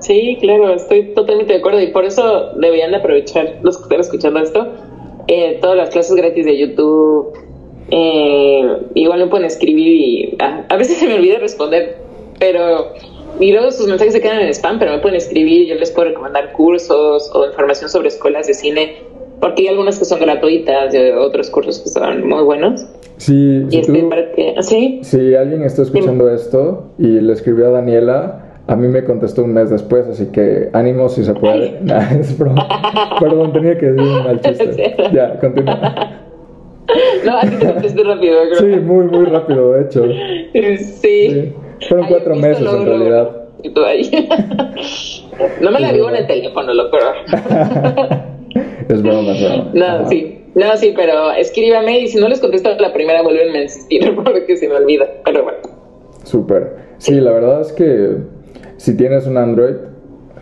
[0.00, 4.00] Sí, claro, estoy totalmente de acuerdo y por eso deberían de aprovechar los que están
[4.00, 4.66] escuchando esto,
[5.28, 7.32] eh, todas las clases gratis de YouTube.
[7.90, 11.96] Eh, igual me pueden escribir y ah, a veces se me olvida responder,
[12.38, 12.92] pero
[13.40, 16.08] y luego sus mensajes se quedan en spam, pero me pueden escribir, yo les puedo
[16.08, 19.13] recomendar cursos o información sobre escuelas de cine
[19.44, 22.86] porque hay algunas que son gratuitas y otros cursos que son muy buenos.
[23.18, 25.00] Sí, y este, para que, ¿sí?
[25.02, 29.52] si alguien está escuchando esto y le escribió a Daniela, a mí me contestó un
[29.52, 31.78] mes después, así que ánimo si se puede.
[33.20, 34.96] Perdón, tenía que decir un mal chiste.
[35.12, 36.22] ya, continúa.
[37.26, 38.60] No, así te contesté rápido, creo.
[38.60, 40.04] Sí, muy, muy rápido, de hecho.
[41.02, 41.52] Sí.
[41.86, 43.30] Fueron cuatro meses en realidad.
[45.60, 46.96] no me la vivo en el teléfono, loco.
[48.88, 49.32] Es broma,
[49.72, 50.40] No, sí.
[50.54, 54.56] No, sí, pero escríbame y si no les contesto la primera, vuelven a insistir porque
[54.56, 55.06] se me olvida.
[55.24, 55.58] Pero bueno.
[56.22, 56.76] Súper.
[56.98, 58.18] Sí, la verdad es que
[58.76, 59.74] si tienes un Android,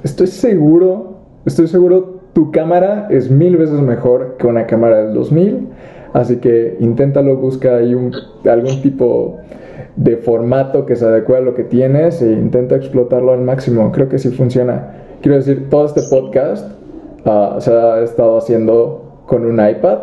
[0.04, 1.16] estoy seguro,
[1.46, 5.68] estoy seguro tu cámara es mil veces mejor que una cámara del 2000.
[6.12, 8.12] Así que inténtalo, busca ahí un,
[8.44, 9.38] algún tipo
[9.96, 13.92] de formato que se adecue a lo que tienes e intenta explotarlo al máximo.
[13.92, 14.94] Creo que sí funciona.
[15.20, 16.81] Quiero decir, todo este podcast
[17.24, 19.98] Ah, se ha estado haciendo con un iPad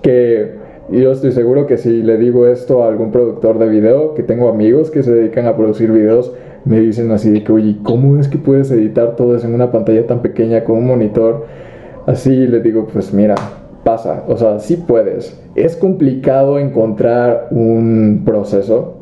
[0.00, 0.54] que
[0.90, 4.48] yo estoy seguro que si le digo esto a algún productor de video, que tengo
[4.48, 6.32] amigos que se dedican a producir videos,
[6.64, 9.72] me dicen así de que, oye, ¿cómo es que puedes editar todo eso en una
[9.72, 11.46] pantalla tan pequeña con un monitor?
[12.06, 13.34] Así le digo, pues mira,
[13.82, 15.40] pasa, o sea, sí puedes.
[15.54, 18.94] Es complicado encontrar un proceso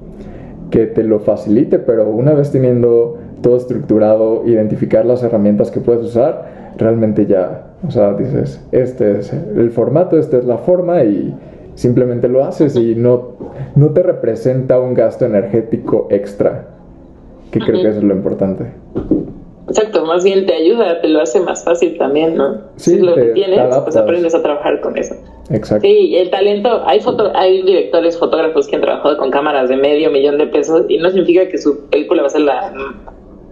[0.71, 6.05] que te lo facilite, pero una vez teniendo todo estructurado, identificar las herramientas que puedes
[6.05, 11.35] usar, realmente ya, o sea, dices, este es el formato, esta es la forma y
[11.75, 13.33] simplemente lo haces y no,
[13.75, 16.67] no te representa un gasto energético extra,
[17.51, 18.67] que creo que eso es lo importante.
[19.69, 22.59] Exacto, más bien te ayuda, te lo hace más fácil también, ¿no?
[22.77, 25.15] Sí, lo que tienes, pues aprendes a trabajar con eso.
[25.51, 25.87] Exacto.
[25.87, 30.11] Sí, el talento, hay foto, hay directores, fotógrafos que han trabajado con cámaras de medio
[30.11, 32.73] millón de pesos y no significa que su película va a ser la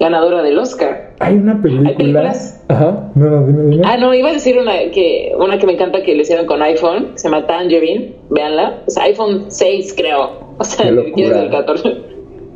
[0.01, 1.11] ganadora del Oscar.
[1.19, 2.33] Hay una película.
[2.69, 3.83] Ajá, no, no, dime, dime.
[3.85, 6.63] Ah, no, iba a decir una que, una que me encanta que le hicieron con
[6.63, 8.83] iPhone, se llama Tangerine, véanla.
[8.87, 10.31] Es iPhone 6, creo.
[10.57, 11.99] O sea, el 14.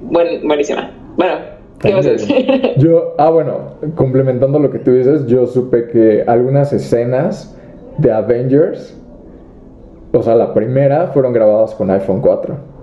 [0.02, 0.90] Buen, buenísima.
[1.16, 1.34] Bueno,
[1.80, 2.72] ¿qué vas a decir?
[2.78, 7.56] Yo, ah, bueno, complementando lo que tú dices, yo supe que algunas escenas
[7.98, 8.98] de Avengers,
[10.12, 12.73] o sea, la primera, fueron grabadas con iPhone 4.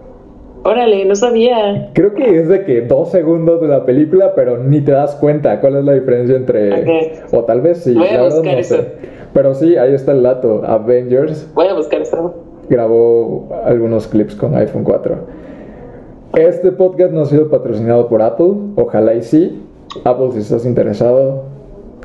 [0.64, 1.90] Órale, no sabía.
[1.94, 5.60] Creo que es de que dos segundos de la película, pero ni te das cuenta
[5.60, 7.16] cuál es la diferencia entre.
[7.32, 7.96] O tal vez sí.
[7.96, 8.78] Voy a buscar eso.
[9.34, 10.64] Pero sí, ahí está el dato.
[10.66, 11.50] Avengers.
[11.56, 12.36] Voy a buscar eso.
[12.70, 15.16] Grabó algunos clips con iPhone 4.
[16.36, 18.54] Este podcast no ha sido patrocinado por Apple.
[18.76, 19.64] Ojalá y sí.
[20.04, 21.44] Apple, si estás interesado,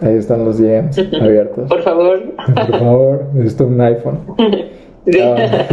[0.01, 1.69] ahí están los DMs abiertos.
[1.69, 2.21] Por favor.
[2.55, 4.19] Por favor, necesito un iPhone.
[5.09, 5.69] Sí, ah.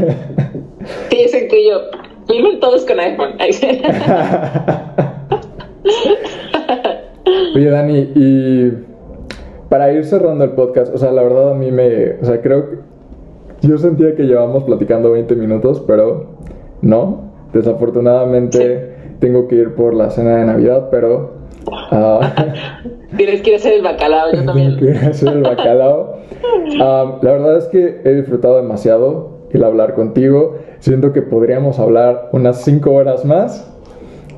[1.09, 1.79] sí es el tuyo.
[2.27, 3.33] Filmen todos con iPhone.
[7.55, 8.71] Oye, Dani, y
[9.69, 12.69] para ir cerrando el podcast, o sea, la verdad a mí me, o sea, creo
[12.69, 12.77] que
[13.67, 16.37] yo sentía que llevamos platicando 20 minutos, pero
[16.81, 17.31] no.
[17.53, 21.43] Desafortunadamente tengo que ir por la cena de Navidad, pero...
[21.65, 22.19] Uh,
[23.17, 24.77] Tienes que ir a hacer el bacalao, yo también.
[24.77, 26.17] Tengo que ir a hacer el bacalao.
[26.81, 30.57] Ah, la verdad es que he disfrutado demasiado el hablar contigo.
[30.83, 33.71] Siento que podríamos hablar unas 5 horas más.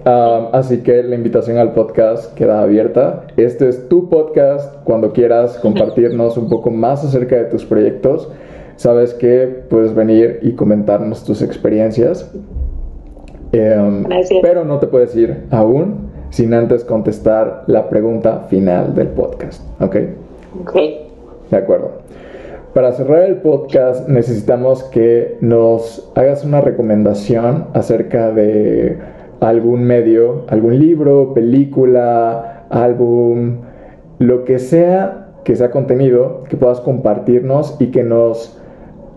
[0.06, 3.24] así que la invitación al podcast queda abierta.
[3.36, 4.76] Este es tu podcast.
[4.84, 8.32] Cuando quieras compartirnos un poco más acerca de tus proyectos,
[8.76, 12.32] sabes que puedes venir y comentarnos tus experiencias.
[13.52, 14.06] Em,
[14.44, 19.64] pero no te puedes ir aún sin antes contestar la pregunta final del podcast.
[19.82, 19.96] ¿Ok?
[20.62, 20.76] Ok.
[21.50, 21.90] De acuerdo.
[22.76, 29.00] Para cerrar el podcast necesitamos que nos hagas una recomendación acerca de
[29.40, 33.60] algún medio, algún libro, película, álbum,
[34.20, 38.62] lo que sea que sea contenido, que puedas compartirnos y que nos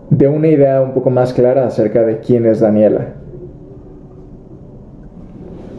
[0.09, 3.07] dé una idea un poco más clara acerca de quién es Daniela.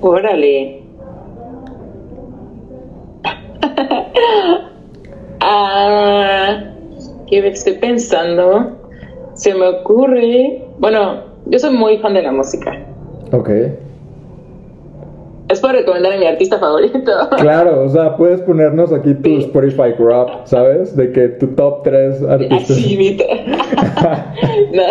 [0.02, 0.82] Órale.
[5.40, 6.29] ah,
[7.30, 8.76] ¿Qué estoy pensando?
[9.34, 10.64] Se me ocurre.
[10.78, 12.76] Bueno, yo soy muy fan de la música.
[13.30, 13.48] Ok.
[15.48, 16.98] Es para recomendar a mi artista favorito.
[17.38, 20.96] Claro, o sea, puedes ponernos aquí tu Spotify Rap, ¿sabes?
[20.96, 22.70] De que tu top 3 artistas.
[22.70, 23.18] Así,
[24.72, 24.82] no.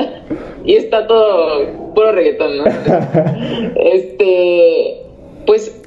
[0.63, 2.63] Y está todo puro reggaetón, ¿no?
[3.75, 5.01] este,
[5.45, 5.81] pues,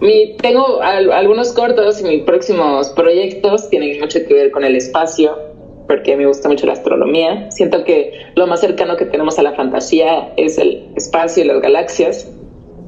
[0.00, 5.38] mi, tengo algunos cortos y mis próximos proyectos tienen mucho que ver con el espacio,
[5.86, 7.50] porque me gusta mucho la astronomía.
[7.50, 11.60] Siento que lo más cercano que tenemos a la fantasía es el espacio y las
[11.60, 12.30] galaxias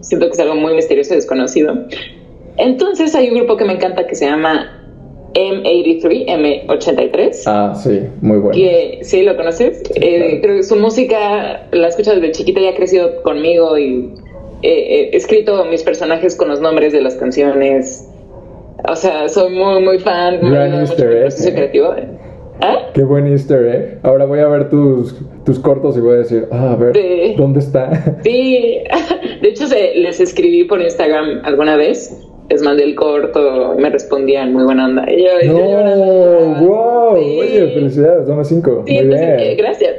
[0.00, 1.74] siento que es algo muy misterioso y desconocido.
[2.56, 4.78] Entonces hay un grupo que me encanta que se llama
[5.34, 7.42] M83, M83.
[7.46, 8.52] Ah, sí, muy bueno.
[8.52, 9.82] Que, ¿Sí lo conoces?
[9.94, 14.12] Eh, creo que su música la escucho desde chiquita y ha crecido conmigo y
[14.62, 18.08] he escrito mis personajes con los nombres de las canciones.
[18.88, 20.38] O sea, soy muy, muy fan.
[20.40, 21.54] Gran easter egg.
[21.54, 21.94] creativo.
[22.60, 22.90] ¿Ah?
[22.92, 24.00] Qué buen easter egg.
[24.02, 26.96] Ahora voy a ver tus, tus cortos y voy a decir, ah, a ver,
[27.36, 28.20] ¿dónde está?
[28.22, 28.78] Sí,
[29.42, 34.52] de hecho les escribí por Instagram alguna vez, les mandé el corto y me respondían
[34.52, 35.04] muy buena onda.
[35.10, 38.84] Y yo, no, wow, oye, felicidades, dame cinco.
[38.86, 39.56] Sí, muy bien.
[39.56, 39.94] gracias.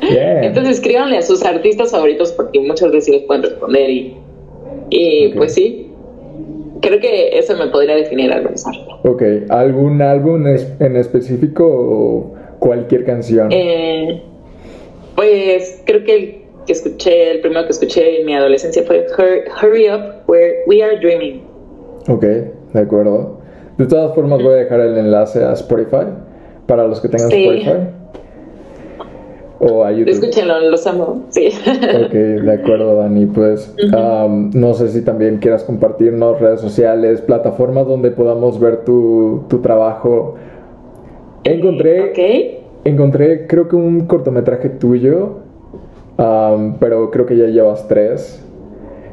[0.00, 4.16] Entonces escríbanle a sus artistas favoritos porque muchas veces les pueden responder y,
[4.90, 5.90] y pues sí,
[6.80, 8.74] creo que eso me podría definir al pensar.
[9.04, 13.48] Ok, ¿algún álbum en específico o cualquier canción?
[13.50, 14.22] Eh,
[15.14, 16.34] pues creo que el
[16.66, 20.98] que escuché, el primero que escuché en mi adolescencia fue Hurry Up, Where We Are
[20.98, 21.47] Dreaming.
[22.08, 23.38] Ok, de acuerdo.
[23.76, 26.06] De todas formas voy a dejar el enlace a Spotify
[26.66, 27.94] para los que tengan Spotify.
[29.60, 30.12] O a YouTube.
[30.12, 31.24] Escúchenlo, los amo.
[31.30, 31.48] Sí.
[31.48, 33.26] Ok, de acuerdo, Dani.
[33.26, 33.74] Pues
[34.54, 40.36] no sé si también quieras compartirnos redes sociales, plataformas donde podamos ver tu, tu trabajo.
[41.44, 42.60] Encontré, okay.
[42.84, 45.38] encontré, creo que un cortometraje tuyo,
[46.78, 48.44] pero creo que ya llevas tres.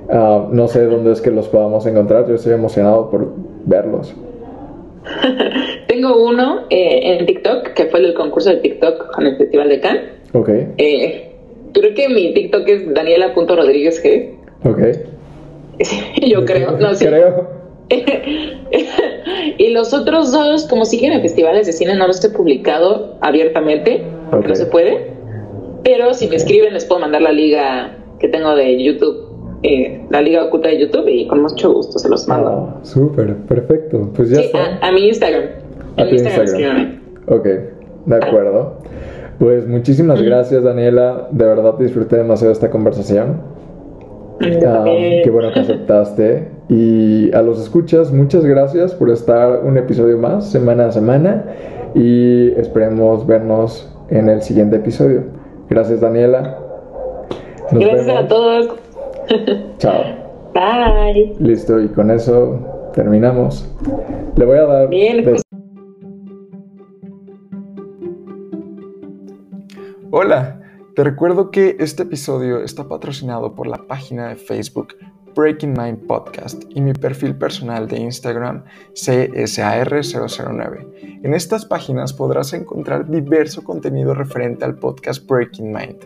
[0.09, 2.27] No sé dónde es que los podamos encontrar.
[2.27, 3.33] Yo estoy emocionado por
[3.65, 4.13] verlos.
[5.87, 9.79] Tengo uno eh, en TikTok, que fue el concurso de TikTok con el Festival de
[9.79, 10.03] Cannes.
[10.33, 10.49] Ok.
[10.77, 11.31] Eh,
[11.73, 14.31] creo que mi TikTok es daniela.rodríguez G.
[14.63, 14.79] Ok.
[16.27, 17.07] Yo creo, no sé.
[17.07, 17.65] Creo.
[19.57, 24.03] y los otros dos, como siguen en festivales de cine, no los he publicado abiertamente,
[24.31, 25.11] porque no se puede.
[25.83, 29.24] Pero si me escriben, les puedo mandar la liga que tengo de YouTube,
[29.65, 32.75] eh, la liga oculta de YouTube, y con mucho gusto se los mando.
[32.75, 34.11] Ah, súper, perfecto.
[34.15, 34.77] Pues ya está.
[34.81, 35.45] A, mi Instagram.
[35.97, 36.99] A tu Instagram.
[37.27, 37.47] Ok,
[38.05, 38.77] de acuerdo.
[39.39, 41.27] Pues muchísimas gracias, Daniela.
[41.31, 43.41] De verdad disfruté demasiado esta conversación.
[44.41, 44.83] Ah,
[45.23, 46.47] qué bueno que aceptaste.
[46.69, 51.45] Y a los escuchas, muchas gracias por estar un episodio más, semana a semana.
[51.95, 55.23] Y esperemos vernos en el siguiente episodio.
[55.69, 56.59] Gracias, Daniela.
[57.71, 58.84] gracias a todos.
[59.77, 60.03] Chao.
[60.53, 61.35] Bye.
[61.39, 63.67] Listo, y con eso terminamos.
[64.35, 64.89] Le voy a dar.
[64.89, 65.35] Bien.
[70.11, 70.61] Hola,
[70.95, 74.95] te recuerdo que este episodio está patrocinado por la página de Facebook
[75.35, 81.19] Breaking Mind Podcast y mi perfil personal de Instagram CSAR009.
[81.23, 85.97] En estas páginas podrás encontrar diverso contenido referente al podcast Breaking Mind.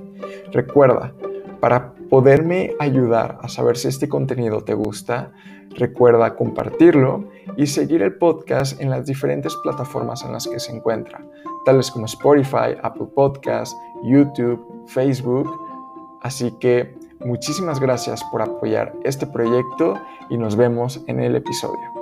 [0.51, 1.13] Recuerda,
[1.59, 5.31] para poderme ayudar a saber si este contenido te gusta,
[5.71, 7.25] recuerda compartirlo
[7.57, 11.21] y seguir el podcast en las diferentes plataformas en las que se encuentra
[11.65, 15.47] tales como Spotify, Apple Podcasts, YouTube, Facebook.
[16.21, 19.93] Así que muchísimas gracias por apoyar este proyecto
[20.29, 21.98] y nos vemos en el episodio.